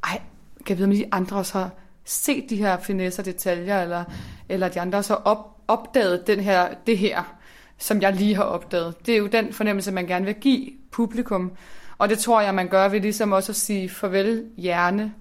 [0.05, 0.21] ej,
[0.67, 1.71] kan jeg vide, om de andre også har
[2.05, 4.05] set de her finesser, detaljer, eller,
[4.49, 7.37] eller de andre også har op, opdaget den her, det her,
[7.79, 9.07] som jeg lige har opdaget.
[9.07, 11.53] Det er jo den fornemmelse, man gerne vil give publikum.
[11.99, 15.15] Og det tror jeg, man gør ved ligesom også at sige farvel hjerne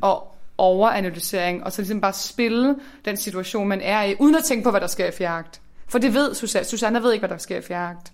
[0.00, 4.64] og overanalysering, og så ligesom bare spille den situation, man er i, uden at tænke
[4.64, 5.60] på, hvad der sker i fjeragt.
[5.88, 6.64] For det ved Susanne.
[6.64, 8.12] Susanne ved ikke, hvad der sker i fjeragt.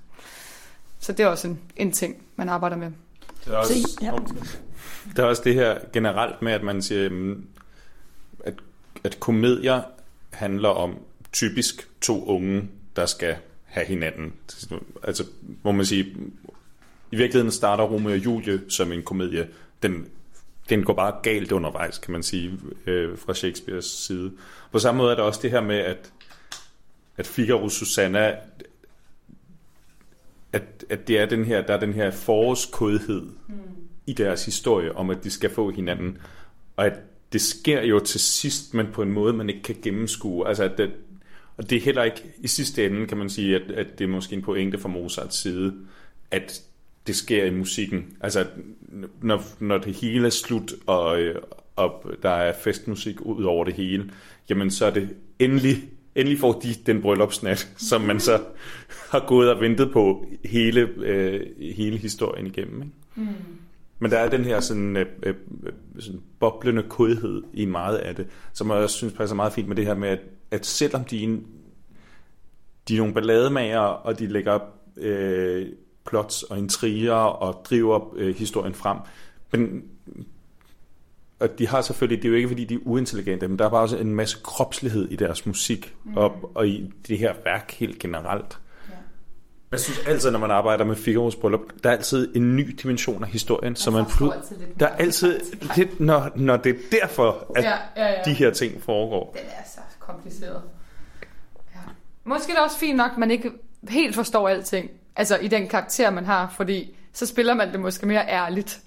[0.98, 2.90] Så det er også en, en ting, man arbejder med.
[3.44, 4.12] Det er også, så, ja.
[5.16, 7.34] Der er også det her generelt med, at man siger,
[8.44, 8.54] at,
[9.04, 9.82] at komedier
[10.32, 10.94] handler om
[11.32, 13.36] typisk to unge, der skal
[13.76, 14.32] have hinanden.
[15.02, 15.24] Altså,
[15.62, 16.04] hvor man siger,
[17.12, 19.48] i virkeligheden starter Romeo og Julie som en komedie.
[19.82, 20.06] Den,
[20.68, 24.32] den går bare galt undervejs, kan man sige, øh, fra Shakespeares side.
[24.72, 26.12] På samme måde er der også det her med, at,
[27.16, 28.34] at Figaro Susanna,
[30.52, 34.96] at, at det er den her, der er den her forårskodhed, mm i deres historie
[34.96, 36.18] om, at de skal få hinanden.
[36.76, 36.98] Og at
[37.32, 40.48] det sker jo til sidst, men på en måde, man ikke kan gennemskue.
[40.48, 40.90] Altså, at det,
[41.56, 44.08] og det er heller ikke, i sidste ende kan man sige, at, at det er
[44.08, 45.74] måske en pointe fra Mozarts side,
[46.30, 46.62] at
[47.06, 48.16] det sker i musikken.
[48.20, 48.46] Altså,
[49.22, 51.18] når, når det hele er slut, og,
[51.76, 54.10] og der er festmusik ud over det hele,
[54.50, 55.76] jamen så er det endelig,
[56.14, 58.40] endelig får de den bryllupsnat, som man så
[59.10, 62.82] har gået og ventet på hele, øh, hele historien igennem.
[62.82, 62.94] Ikke?
[63.14, 63.26] Mm.
[63.98, 65.34] Men der er den her sådan, øh, øh,
[65.98, 69.86] sådan boblende kodhed i meget af det, som jeg synes passer meget fint med det
[69.86, 71.46] her med, at, at selvom de en,
[72.88, 74.58] de er nogle ballademager, og de lægger
[74.96, 75.66] øh,
[76.06, 78.98] plots og intriger og driver øh, historien frem,
[79.52, 79.84] men
[81.40, 83.70] og de har selvfølgelig, det er jo ikke fordi, de er uintelligente, men der er
[83.70, 86.16] bare også en masse kropslighed i deres musik, mm.
[86.16, 88.58] og, og i det her værk helt generelt.
[89.72, 93.24] Jeg synes altid, når man arbejder med Figaro's bryllup, der er altid en ny dimension
[93.24, 94.04] af historien, så man
[94.80, 95.40] der er altid,
[95.76, 98.22] det, når, når det er derfor, at ja, ja, ja.
[98.24, 99.32] de her ting foregår.
[99.32, 100.62] Den er så kompliceret.
[101.74, 101.80] Ja.
[102.24, 103.50] Måske er det også fint nok, at man ikke
[103.88, 108.06] helt forstår alting, altså i den karakter, man har, fordi så spiller man det måske
[108.06, 108.80] mere ærligt,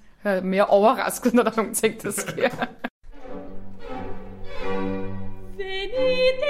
[0.43, 2.49] mere overrasket, når der er nogle ting, der sker.
[5.57, 6.49] Venite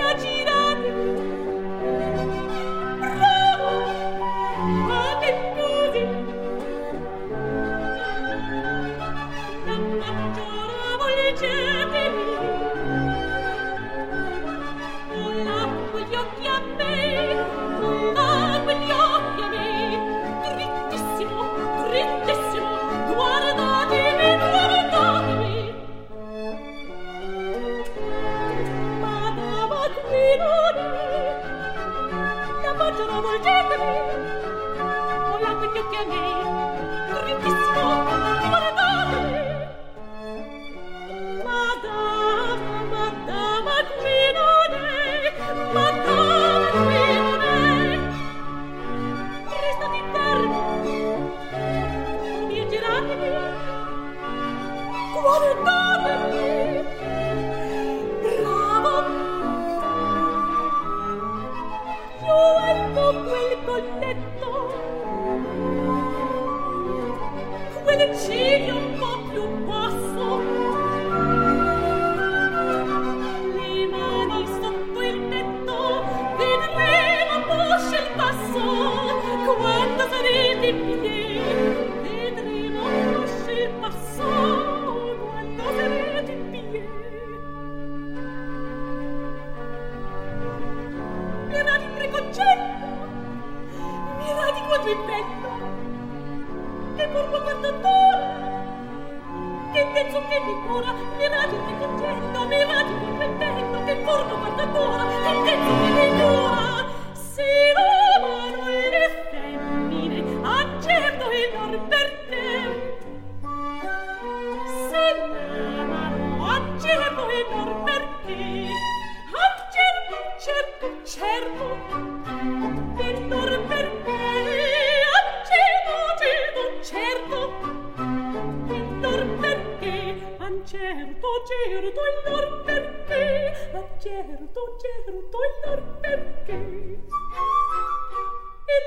[130.65, 135.29] certo, certo il lor perché, ma certo, certo il
[135.63, 136.53] lor perché.
[136.53, 136.99] Il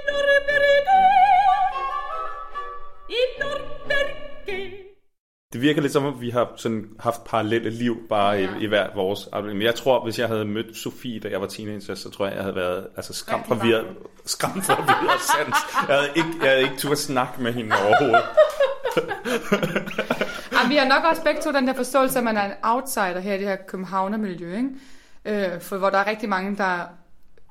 [0.07, 0.85] lor perché,
[3.07, 4.84] il lor perché.
[5.55, 5.67] Fermoni.
[5.67, 8.49] virker lidt som, at vi har sådan haft parallelle liv bare ja.
[8.59, 9.29] i, i hver vores.
[9.43, 12.35] Men jeg tror, hvis jeg havde mødt Sofie, da jeg var teenager, så tror jeg,
[12.35, 13.85] jeg havde været altså, skræmt for videre,
[14.27, 15.57] skræmt for videre sans.
[15.89, 18.25] Jeg havde ikke, jeg havde ikke turde snakke med hende overhovedet.
[20.53, 23.21] ja, vi har nok også begge to den der forståelse, at man er en outsider
[23.21, 24.71] her i det her københavnermiljø, ikke?
[25.55, 26.87] Øh, for hvor der er rigtig mange, der er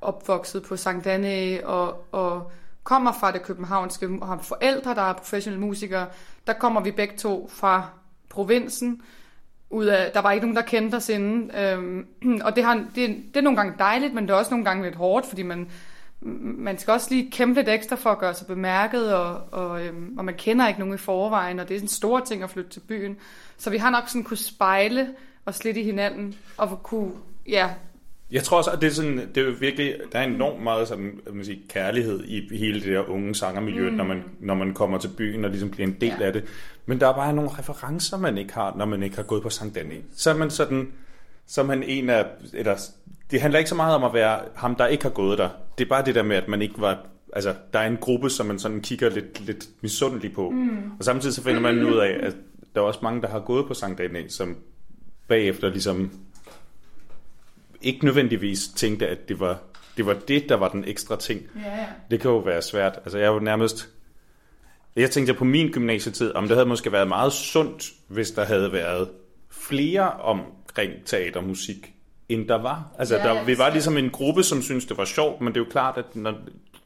[0.02, 2.52] opvokset på Sankt Anne og, og
[2.84, 6.08] kommer fra det københavnske, og har forældre, der er professionelle musikere,
[6.48, 7.88] der kommer vi begge to fra
[8.30, 9.02] provinsen.
[9.70, 11.52] Ud af, der var ikke nogen, der kendte os inden.
[11.56, 12.08] Øhm,
[12.44, 14.84] og det, har, det, det er nogle gange dejligt, men det er også nogle gange
[14.84, 15.70] lidt hårdt, fordi man,
[16.58, 20.18] man skal også lige kæmpe lidt ekstra for at gøre sig bemærket, og, og, øhm,
[20.18, 22.70] og man kender ikke nogen i forvejen, og det er en stor ting at flytte
[22.70, 23.18] til byen.
[23.58, 25.10] Så vi har nok sådan kunne spejle
[25.46, 27.12] os lidt i hinanden, og kunne
[27.48, 27.70] ja,
[28.34, 30.88] jeg tror også, at det er, sådan, det er jo virkelig, der er enormt meget
[30.88, 33.96] sådan, man sige, kærlighed i hele det der unge sangermiljø, mm.
[33.96, 36.26] når, man, når man kommer til byen og ligesom bliver en del ja.
[36.26, 36.44] af det.
[36.86, 39.50] Men der er bare nogle referencer, man ikke har, når man ikke har gået på
[39.50, 40.02] Sankt Danny.
[40.16, 40.92] Så er man sådan,
[41.48, 42.76] så er man en af, eller,
[43.32, 45.50] det handler ikke så meget om at være ham, der ikke har gået der.
[45.78, 48.30] Det er bare det der med, at man ikke var, altså, der er en gruppe,
[48.30, 50.50] som man sådan kigger lidt, lidt misundelig på.
[50.50, 50.92] Mm.
[51.00, 52.36] Og samtidig så finder man ud af, at
[52.76, 54.58] der er også mange, der har gået på Sankt Danny, som
[55.28, 56.12] bagefter ligesom
[57.84, 59.58] ikke nødvendigvis tænkte, at det var
[59.98, 61.42] det, var det der var den ekstra ting.
[61.66, 61.86] Ja, ja.
[62.12, 62.94] Det kan jo være svært.
[62.98, 63.90] Altså jeg er jo nærmest...
[64.96, 68.74] Jeg tænkte på min gymnasietid, om det havde måske været meget sundt, hvis der havde
[68.74, 69.10] været
[69.52, 71.94] flere omkring teatermusik,
[72.30, 72.88] end der var.
[73.00, 75.60] Altså Ja, der, vi var ligesom en gruppe, som syntes, det var sjovt, men det
[75.60, 76.34] er jo klart, at når,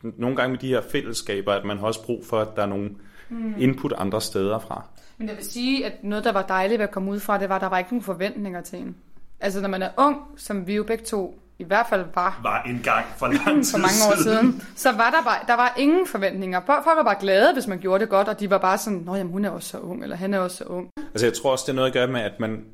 [0.01, 2.65] nogle gange med de her fællesskaber, at man har også brug for, at der er
[2.67, 2.89] nogle
[3.29, 3.53] Mm.
[3.59, 4.85] input andre steder fra.
[5.17, 7.49] Men jeg vil sige, at noget, der var dejligt ved at komme ud fra, det
[7.49, 8.95] var, at der var ikke nogen forventninger til en.
[9.39, 12.63] Altså, når man er ung, som vi jo begge to i hvert fald var Var
[12.63, 15.73] en gang for lang tid for mange år siden, så var der bare, der var
[15.77, 16.61] ingen forventninger.
[16.65, 19.15] Folk var bare glade, hvis man gjorde det godt, og de var bare sådan, nå
[19.15, 20.89] jamen, hun er også så ung, eller han er også så ung.
[20.97, 22.65] Altså jeg tror også, det er noget at gøre med, at man,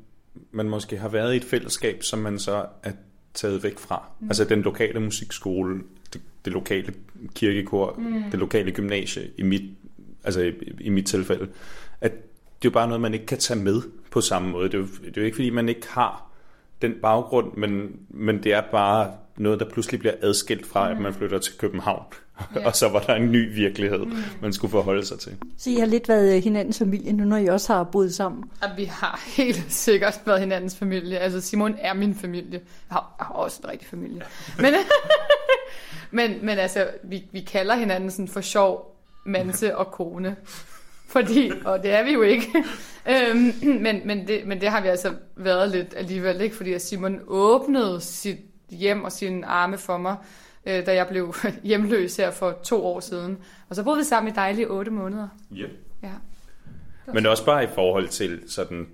[0.52, 2.92] man måske har været i et fællesskab, som man så er
[3.34, 4.02] taget væk fra.
[4.20, 4.26] Mm.
[4.26, 5.80] Altså den lokale musikskole,
[6.12, 6.94] det, det lokale
[7.34, 8.22] kirkekor, mm.
[8.30, 9.62] det lokale gymnasie, i mit,
[10.24, 11.48] altså i, i mit tilfælde.
[12.00, 14.64] At det er jo bare noget, man ikke kan tage med på samme måde.
[14.64, 16.33] Det er jo, det er jo ikke, fordi man ikke har
[16.88, 20.96] den baggrund, men, men det er bare noget, der pludselig bliver adskilt fra, mm.
[20.96, 22.04] at man flytter til København.
[22.54, 22.64] Ja.
[22.66, 24.16] og så var der en ny virkelighed, mm.
[24.42, 25.36] man skulle forholde sig til.
[25.58, 28.44] Så I har lidt været øh, hinandens familie nu, når I også har boet sammen.
[28.62, 31.18] At vi har helt sikkert været hinandens familie.
[31.18, 32.52] Altså Simon er min familie.
[32.52, 32.60] Jeg
[32.90, 34.22] har, jeg har også en rigtig familie.
[34.58, 34.74] Men,
[36.10, 40.36] men, men altså, vi, vi kalder hinanden sådan for sjov manse og kone.
[41.14, 42.46] Fordi, og det er vi jo ikke.
[43.10, 46.56] øhm, men, men, det, men det har vi altså været lidt alligevel, ikke?
[46.56, 48.38] Fordi Simon åbnede sit
[48.70, 50.16] hjem og sine arme for mig,
[50.66, 51.34] øh, da jeg blev
[51.64, 53.38] hjemløs her for to år siden.
[53.68, 55.28] Og så boede vi sammen i dejlige otte måneder.
[55.52, 55.70] Yeah.
[56.02, 56.12] Ja.
[57.12, 58.88] Men også bare i forhold til sådan,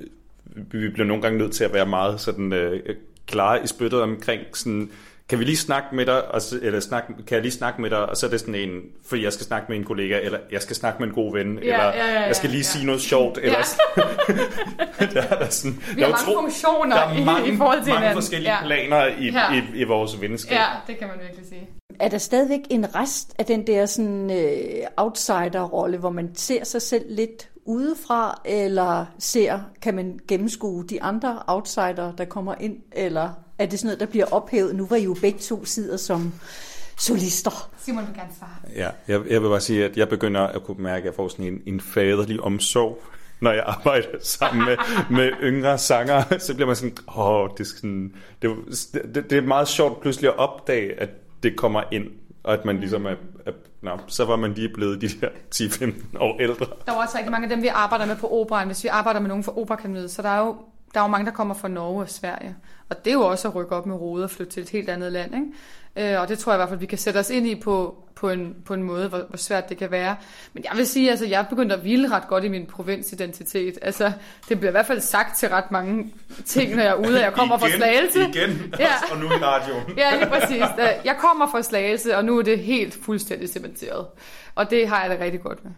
[0.00, 2.96] øh, vi bliver nogle gange nødt til at være meget sådan øh,
[3.26, 4.90] klare i spyttet omkring sådan,
[5.30, 7.90] kan vi lige snakke med dig, og så, eller snak, kan jeg lige snakke med
[7.90, 10.38] dig, og så er det sådan en, fordi jeg skal snakke med en kollega, eller
[10.52, 12.58] jeg skal snakke med en god ven, Ja, eller ja, ja, ja, jeg skal lige
[12.58, 12.62] ja.
[12.64, 13.58] sige noget sjovt, eller
[13.96, 14.02] Ja.
[15.14, 17.78] der er der sådan, Vi der er mange funktioner der er i- mange, i forhold
[17.78, 18.22] til mange hinanden.
[18.22, 18.64] forskellige Ja.
[18.64, 19.52] planer i, Ja.
[19.54, 20.52] i, i, vores venskab.
[20.58, 21.68] Ja, det kan man virkelig sige.
[22.00, 26.82] Er der stadigvæk en rest af den der sådan øh, outsider-rolle, hvor man ser sig
[26.82, 33.28] selv lidt udefra, eller ser, kan man gennemskue de andre outsider, der kommer ind, eller
[33.60, 34.74] er det sådan noget, der bliver ophævet?
[34.76, 36.32] Nu var I jo begge to sider som
[36.98, 37.70] solister.
[37.78, 38.50] Simon vil gerne svare.
[38.76, 41.28] Ja, jeg, jeg vil bare sige, at jeg begynder at kunne mærke, at jeg får
[41.28, 43.02] sådan en, en faderlig omsorg,
[43.40, 44.76] når jeg arbejder sammen med,
[45.10, 46.22] med yngre sanger.
[46.38, 48.56] Så bliver man sådan, åh, det er, sådan, det,
[49.14, 51.10] det, det er meget sjovt pludselig at opdage, at
[51.42, 52.06] det kommer ind,
[52.42, 53.14] og at man ligesom er,
[53.46, 53.52] er
[53.82, 56.66] nå, så var man lige blevet de der 10-15 år ældre.
[56.86, 58.66] Der er jo også rigtig mange af dem, vi arbejder med på operan.
[58.66, 60.56] Hvis vi arbejder med nogen fra Operakademiet, så der er jo
[60.94, 62.56] der er jo mange, der kommer fra Norge og Sverige.
[62.90, 64.88] Og det er jo også at rykke op med rode og flytte til et helt
[64.88, 65.34] andet land.
[65.34, 66.12] Ikke?
[66.14, 67.94] Øh, og det tror jeg i hvert fald, vi kan sætte os ind i på,
[68.14, 70.16] på, en, på en måde, hvor, hvor svært det kan være.
[70.52, 73.78] Men jeg vil sige, altså, jeg er begyndt at hvile ret godt i min provinsidentitet.
[73.82, 74.12] Altså,
[74.48, 76.12] det bliver i hvert fald sagt til ret mange
[76.46, 78.20] ting, når jeg er ude, og jeg kommer fra Slagelse.
[78.28, 78.88] Igen, Ja.
[79.12, 79.82] og nu i radioen.
[79.96, 80.62] Ja, lige præcis.
[80.76, 84.06] Da- Jeg kommer fra Slagelse, og nu er det helt fuldstændig cementeret.
[84.54, 85.72] Og det har jeg det rigtig godt med.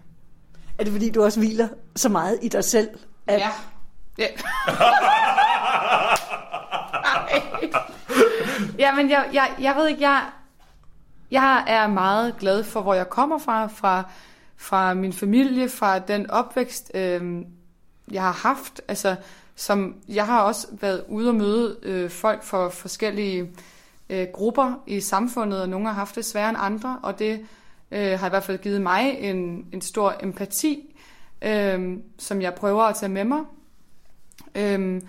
[0.78, 2.88] Er det fordi, du også hviler så meget i dig selv?
[3.26, 3.40] At...
[3.40, 3.48] Ja.
[4.18, 4.26] ja.
[8.82, 10.22] ja, men jeg, jeg, jeg ved ikke, jeg,
[11.30, 14.10] jeg er meget glad for, hvor jeg kommer fra, fra,
[14.56, 17.44] fra min familie, fra den opvækst, øh,
[18.10, 18.80] jeg har haft.
[18.88, 19.16] Altså,
[19.54, 23.50] som, jeg har også været ude og møde øh, folk fra forskellige
[24.10, 27.46] øh, grupper i samfundet, og nogle har haft det sværere end andre, og det
[27.90, 30.96] øh, har i hvert fald givet mig en, en stor empati,
[31.42, 33.40] øh, som jeg prøver at tage med mig.
[34.54, 35.02] Øh,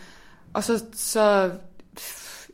[0.53, 1.51] og så, så,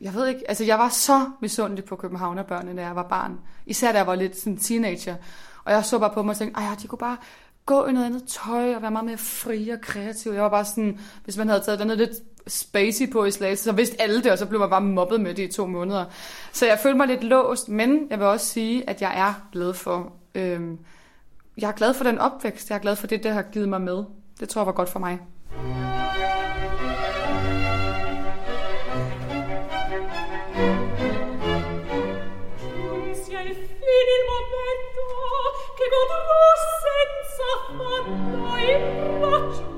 [0.02, 3.39] jeg ved ikke, altså jeg var så misundelig på københavnerbørnene, da jeg var barn.
[3.66, 5.16] Især da jeg var lidt sådan teenager.
[5.64, 7.18] Og jeg så bare på mig og tænkte, ej, de kunne bare
[7.66, 10.32] gå i noget andet tøj og være meget mere fri og kreativ.
[10.32, 12.12] Jeg var bare sådan, hvis man havde taget den lidt
[12.47, 15.34] spacey på i Slagelse, så vidste alle det, og så blev man bare mobbet med
[15.34, 16.06] det i to måneder.
[16.54, 19.74] Så jeg følte mig lidt låst, men jeg vil også sige, at jeg er glad
[19.74, 20.78] for, øhm,
[21.58, 22.70] jeg er glad for den opvækst.
[22.70, 24.04] Jeg er glad for det, det har givet mig med.
[24.39, 25.20] Det tror jeg var godt for mig.
[38.70, 39.68] him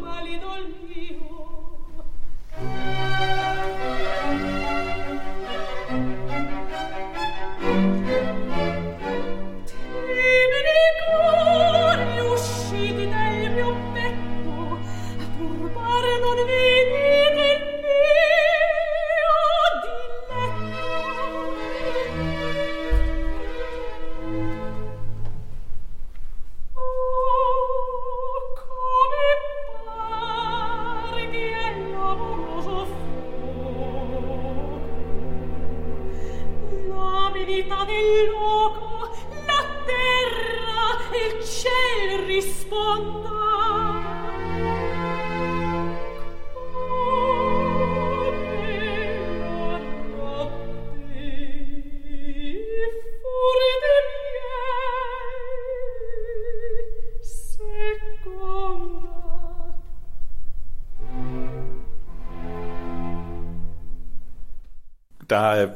[65.32, 65.70] Der er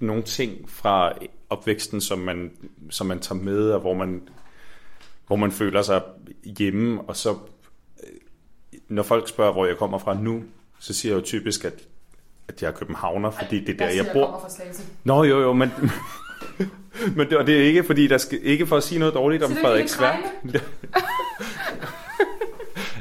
[0.00, 1.12] nogle ting fra
[1.50, 2.50] opvæksten, som man,
[2.90, 4.28] som man tager med, og hvor man,
[5.26, 6.02] hvor man føler sig
[6.58, 8.08] hjemme, og så øh,
[8.88, 10.42] når folk spørger, hvor jeg kommer fra nu,
[10.78, 11.82] så siger jeg jo typisk, at,
[12.48, 14.50] at jeg er københavner, fordi det er der, jeg bor.
[15.04, 15.70] Nå, jo, jo, men...
[17.16, 19.42] men det, og det er ikke, fordi der skal, ikke for at sige noget dårligt
[19.42, 20.18] om Frederiksværk.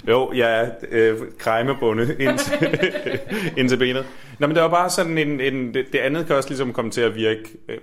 [0.07, 2.79] Jo, jeg er øh, krejmebunde ind til,
[3.57, 4.05] ind til benet.
[4.39, 5.41] Nå, men det var bare sådan en...
[5.41, 7.57] en det, det andet kan også ligesom komme til at virke...
[7.69, 7.77] Øh,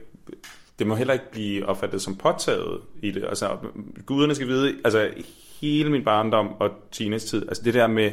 [0.79, 3.25] det må heller ikke blive opfattet som påtaget i det.
[3.29, 3.57] Altså,
[4.07, 5.11] guderne skal vide, altså
[5.61, 8.11] hele min barndom og teenage-tid, altså det der med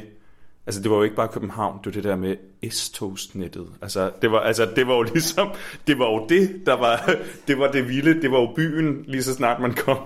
[0.68, 2.36] Altså, det var jo ikke bare København, det var det der med
[2.70, 3.68] S-togsnettet.
[3.82, 5.50] Altså, det var, altså, det var jo ligesom,
[5.88, 7.16] det var jo det, der var,
[7.48, 9.98] det var det vilde, det var jo byen, lige så snart man kom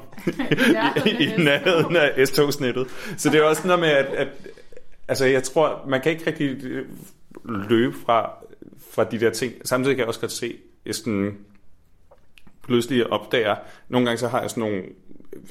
[1.06, 2.88] i, i nærheden af S-togsnettet.
[3.18, 4.28] Så det er også noget med, at, at,
[5.08, 6.58] altså, jeg tror, man kan ikke rigtig
[7.46, 8.32] løbe fra,
[8.92, 9.54] fra de der ting.
[9.64, 10.56] Samtidig kan jeg også godt se,
[10.86, 11.38] at sådan,
[12.64, 13.56] pludselig opdager,
[13.90, 14.84] nogle gange så har jeg sådan nogle,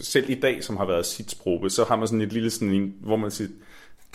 [0.01, 1.37] selv i dag, som har været sit
[1.69, 3.49] så har man sådan et lille sådan en, hvor man siger,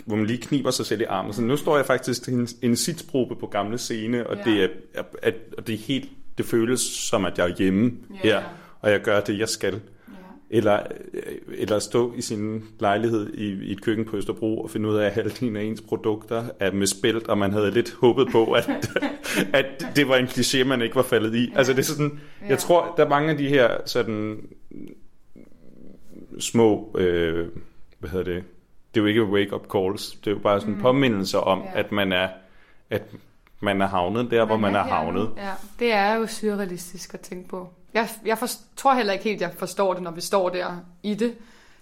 [0.06, 1.34] hvor man lige kniber sig selv i armen.
[1.34, 4.44] Så nu står jeg faktisk til en, en sitsprobe på gamle scene, og, ja.
[4.44, 4.68] det er,
[5.22, 8.30] at, og det er helt, det føles som, at jeg er hjemme ja.
[8.30, 8.44] her,
[8.82, 9.74] og jeg gør det, jeg skal.
[9.74, 9.80] Ja.
[10.50, 10.80] Eller,
[11.58, 15.06] eller stå i sin lejlighed i, i et køkken på Østerbro og finde ud af,
[15.06, 18.70] at halvdelen af ens produkter er med spælt, og man havde lidt håbet på, at,
[19.54, 21.50] at det var en kliché, man ikke var faldet i.
[21.52, 21.58] Ja.
[21.58, 22.48] Altså det er sådan, ja.
[22.48, 24.38] jeg tror, der er mange af de her sådan
[26.40, 27.48] små, øh,
[28.00, 28.44] hvad hedder det,
[28.96, 30.12] det er jo ikke wake-up calls.
[30.12, 30.82] Det er jo bare sådan mm.
[30.82, 31.80] påmindelse om, ja.
[31.80, 32.28] at man er
[32.90, 33.02] at
[33.60, 35.32] man er havnet der, man hvor man er, er havnet.
[35.38, 37.70] Ja, det er jo surrealistisk at tænke på.
[37.94, 41.14] Jeg, jeg for, tror heller ikke helt, jeg forstår det, når vi står der i
[41.14, 41.36] det.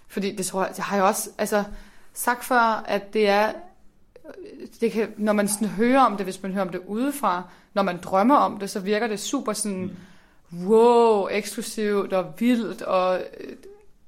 [0.08, 1.64] Fordi det tror jeg, jeg har jo også altså,
[2.12, 3.52] sagt før, at det er,
[4.80, 7.42] det kan, når man sådan hører om det, hvis man hører om det udefra,
[7.74, 9.96] når man drømmer om det, så virker det super sådan,
[10.50, 10.66] mm.
[10.66, 13.56] wow, eksklusivt og vildt og øh,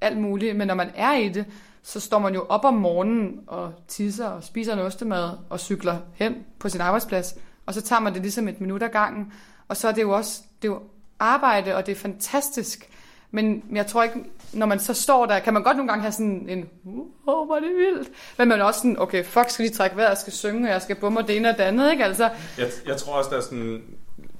[0.00, 0.56] alt muligt.
[0.56, 1.44] Men når man er i det,
[1.86, 5.96] så står man jo op om morgenen og tisser og spiser en ostemad og cykler
[6.14, 7.34] hen på sin arbejdsplads.
[7.66, 9.32] Og så tager man det ligesom et minut ad gangen.
[9.68, 10.80] Og så er det jo også det er jo
[11.18, 12.88] arbejde, og det er fantastisk.
[13.30, 14.16] Men jeg tror ikke,
[14.52, 17.46] når man så står der, kan man godt nogle gange have sådan en, åh, oh,
[17.46, 18.08] hvor er det vildt.
[18.38, 20.72] Men man er også sådan, okay, fuck, skal lige trække vejret, jeg skal synge, og
[20.72, 22.04] jeg skal bumme det ene og det andet, ikke?
[22.04, 22.30] Altså.
[22.58, 23.82] Jeg, jeg tror også, der er sådan,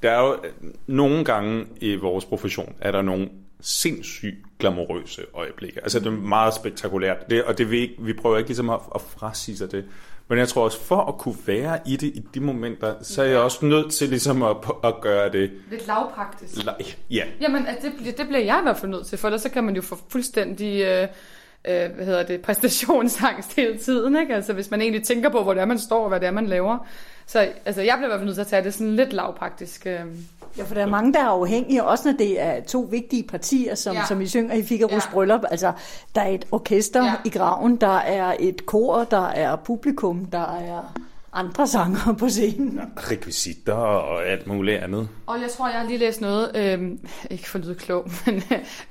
[0.02, 0.52] der er jo øh,
[0.86, 3.28] nogle gange i vores profession, er der nogle
[3.66, 5.80] sindssygt glamourøse øjeblikke.
[5.82, 9.00] Altså det er meget spektakulært, det, og det vi, vi prøver ikke ligesom at, at
[9.00, 9.84] frasige sig det.
[10.28, 13.26] Men jeg tror også, for at kunne være i det i de momenter, så er
[13.26, 15.50] jeg også nødt til ligesom at, at gøre det...
[15.70, 16.64] Lidt lavpraktisk.
[16.64, 16.72] La,
[17.10, 17.24] ja.
[17.40, 19.76] Jamen, det, det bliver jeg i hvert fald nødt til, for ellers så kan man
[19.76, 20.82] jo få fuldstændig...
[20.82, 21.08] Øh,
[21.68, 24.34] øh, hvad hedder det, præstationsangst hele tiden, ikke?
[24.34, 26.30] Altså hvis man egentlig tænker på, hvor det er, man står, og hvad det er,
[26.30, 26.86] man laver.
[27.26, 29.86] Så altså, jeg bliver i hvert fald nødt til at tage det sådan lidt lavpraktisk.
[29.86, 30.00] Øh.
[30.58, 33.74] Ja, for der er mange, der er afhængige, også når det er to vigtige partier,
[33.74, 34.04] som, ja.
[34.08, 35.12] som I synger i Figaro's ja.
[35.12, 35.40] bryllup.
[35.50, 35.72] Altså,
[36.14, 37.14] der er et orkester ja.
[37.24, 40.98] i graven, der er et kor, der er publikum, der er
[41.32, 42.76] andre sanger på scenen.
[42.76, 45.08] Ja, rekvisitter og alt muligt andet.
[45.26, 46.98] Og jeg tror, jeg har lige læst noget, øh,
[47.30, 48.34] ikke for lyde klog, men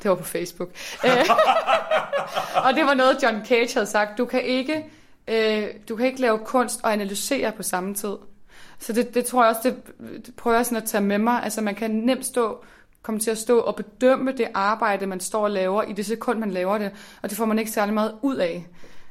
[0.04, 0.70] det var på Facebook.
[1.06, 1.12] Øh,
[2.66, 4.18] og det var noget, John Cage havde sagt.
[4.18, 4.86] Du kan ikke,
[5.28, 8.16] øh, du kan ikke lave kunst og analysere på samme tid.
[8.80, 9.76] Så det, det tror jeg også, det,
[10.26, 11.44] det prøver jeg sådan at tage med mig.
[11.44, 12.64] Altså man kan nemt stå,
[13.02, 16.40] komme til at stå og bedømme det arbejde, man står og laver i det sekund,
[16.40, 16.92] man laver det.
[17.22, 18.68] Og det får man ikke særlig meget ud af.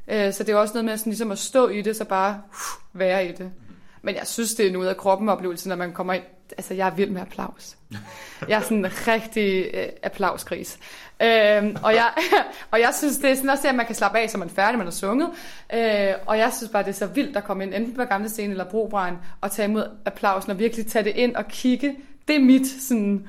[0.08, 2.42] Øh, så det er også noget med sådan, ligesom at stå i det, så bare
[2.50, 3.52] uh, være i det.
[4.04, 6.22] Men jeg synes, det er en ud af kroppen oplevelse, når man kommer ind.
[6.50, 7.76] Altså, jeg er vild med applaus.
[8.48, 10.78] Jeg er sådan en rigtig øh, applausgris.
[11.22, 12.10] Øhm, og, jeg,
[12.72, 14.52] og jeg synes, det er sådan også, at man kan slappe af, så man er
[14.52, 15.30] færdig, man har sunget.
[15.74, 18.28] Øh, og jeg synes bare, det er så vildt at komme ind, enten på gamle
[18.28, 21.96] scene eller Brobrand, og tage imod applausen og virkelig tage det ind og kigge.
[22.28, 23.28] Det er mit sådan,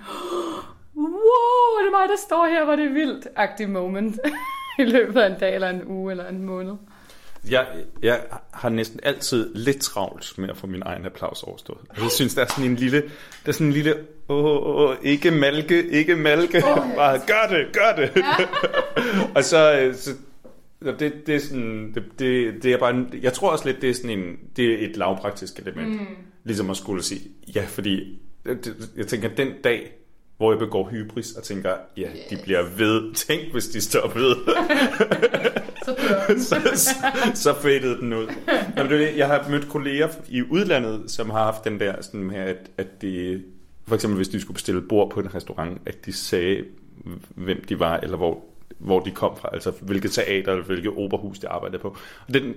[0.96, 4.20] wow, det mig, der står her, hvor det er vildt-agtig moment
[4.80, 6.74] i løbet af en dag, eller en uge, eller en måned.
[7.50, 7.68] Jeg,
[8.02, 8.22] jeg
[8.54, 11.80] har næsten altid lidt travlt med at få min egen applaus overstået.
[12.02, 13.08] Jeg synes, der er sådan en lille, der
[13.46, 13.96] er sådan en lille,
[14.30, 18.12] åh, ikke malke, ikke malke, oh, bare gør det, gør det.
[18.16, 18.46] Ja.
[19.36, 20.12] og så, øh, så
[21.00, 23.94] det, det er sådan, det, det, det er bare, jeg tror også lidt, det er
[23.94, 25.90] sådan en, det er et lavpraktisk element.
[25.90, 26.08] Mm.
[26.44, 27.22] Ligesom at skulle sige,
[27.56, 28.20] ja, fordi
[28.98, 29.92] jeg tænker, den dag,
[30.38, 32.26] hvor jeg begår hybris og tænker, ja, yes.
[32.30, 33.14] de bliver ved.
[33.14, 34.36] Tænk, hvis de står ved.
[36.50, 36.96] så, så,
[37.34, 38.28] så fadede den ud.
[38.78, 42.30] Jamen, det er jeg har mødt kolleger i udlandet, som har haft den der sådan
[42.30, 43.44] her, at, at de,
[43.88, 46.66] for eksempel hvis de skulle bestille bord på en restaurant, at de sagde,
[47.36, 48.44] hvem de var, eller hvor,
[48.78, 51.98] hvor de kom fra, altså hvilket teater eller hvilket operahus de arbejdede på.
[52.28, 52.56] Og den,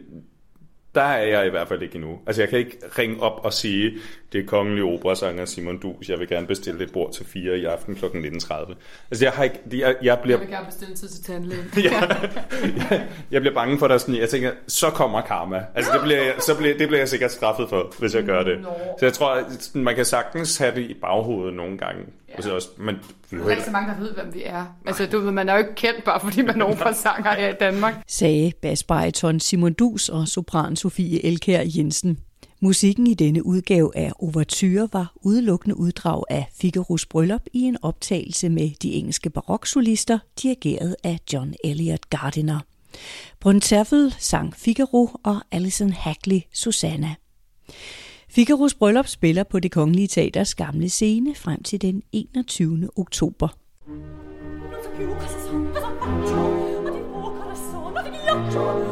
[0.94, 2.18] der er jeg i hvert fald ikke endnu.
[2.26, 3.96] Altså jeg kan ikke ringe op og sige,
[4.32, 7.64] det er kongelig operasanger Simon Dus, jeg vil gerne bestille et bord til fire i
[7.64, 8.04] aften kl.
[8.04, 8.74] 19.30.
[9.10, 10.38] Altså jeg har ikke, jeg, jeg bliver...
[10.38, 11.64] Jeg vil gerne bestille tid til tandlægen.
[11.76, 12.00] ja,
[12.90, 15.64] jeg, jeg bliver bange for, at sådan, jeg tænker, så kommer karma.
[15.74, 18.42] Altså det bliver, jeg, så bliver, det bliver jeg sikkert straffet for, hvis jeg gør
[18.42, 18.60] det.
[18.60, 18.68] Nå.
[18.98, 22.02] Så jeg tror, at man kan sagtens have det i baghovedet nogle gange.
[22.28, 22.34] Ja.
[22.34, 22.94] Altså også, men
[23.32, 24.64] er Der er ikke så mange, der ved, hvem vi er.
[24.86, 27.56] Altså, du ved, man er jo ikke kendt, bare fordi man er operasanger her i
[27.60, 27.94] Danmark.
[28.08, 32.18] sagde basbariton Simon Dus og sopran Sofie Elkær Jensen.
[32.60, 38.48] Musikken i denne udgave af Overture var udelukkende uddrag af Figaros bryllup i en optagelse
[38.48, 42.60] med de engelske baroksolister, dirigeret af John Elliot Gardiner.
[43.40, 47.14] Brunterfel sang Figaro og Alison Hackley Susanna.
[48.28, 52.88] Figaros bryllup spiller på det Kongelige Teaters gamle scene frem til den 21.
[52.96, 53.48] oktober.
[58.28, 58.87] Non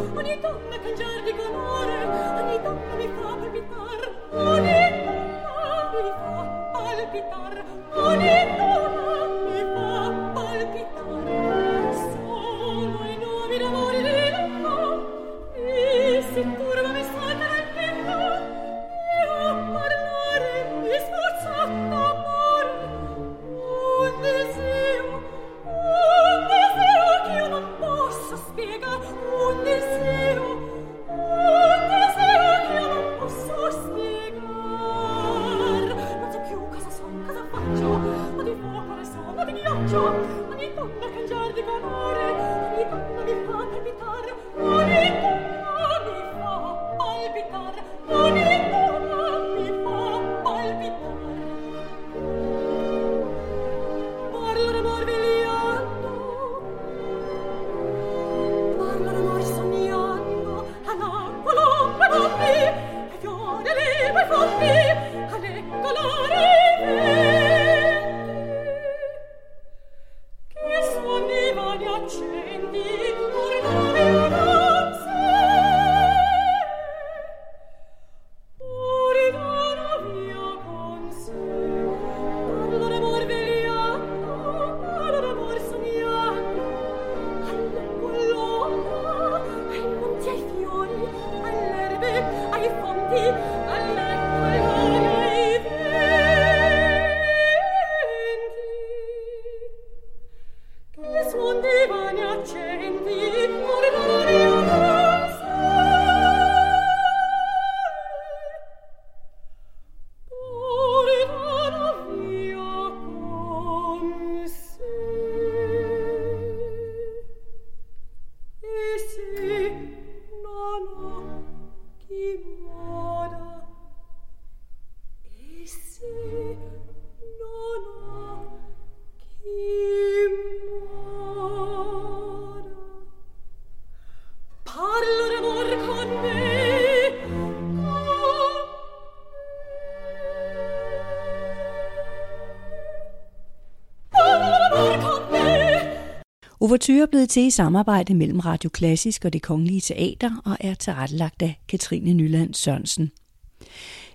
[146.61, 150.75] Overture er blevet til i samarbejde mellem Radio Klassisk og det Kongelige Teater og er
[150.75, 153.11] tilrettelagt af Katrine Nyland Sørensen.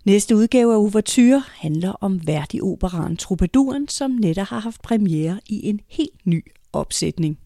[0.05, 5.79] Næste udgave af Overture handler om Verdi-operaen Troubadouren, som netop har haft premiere i en
[5.87, 7.39] helt ny opsætning.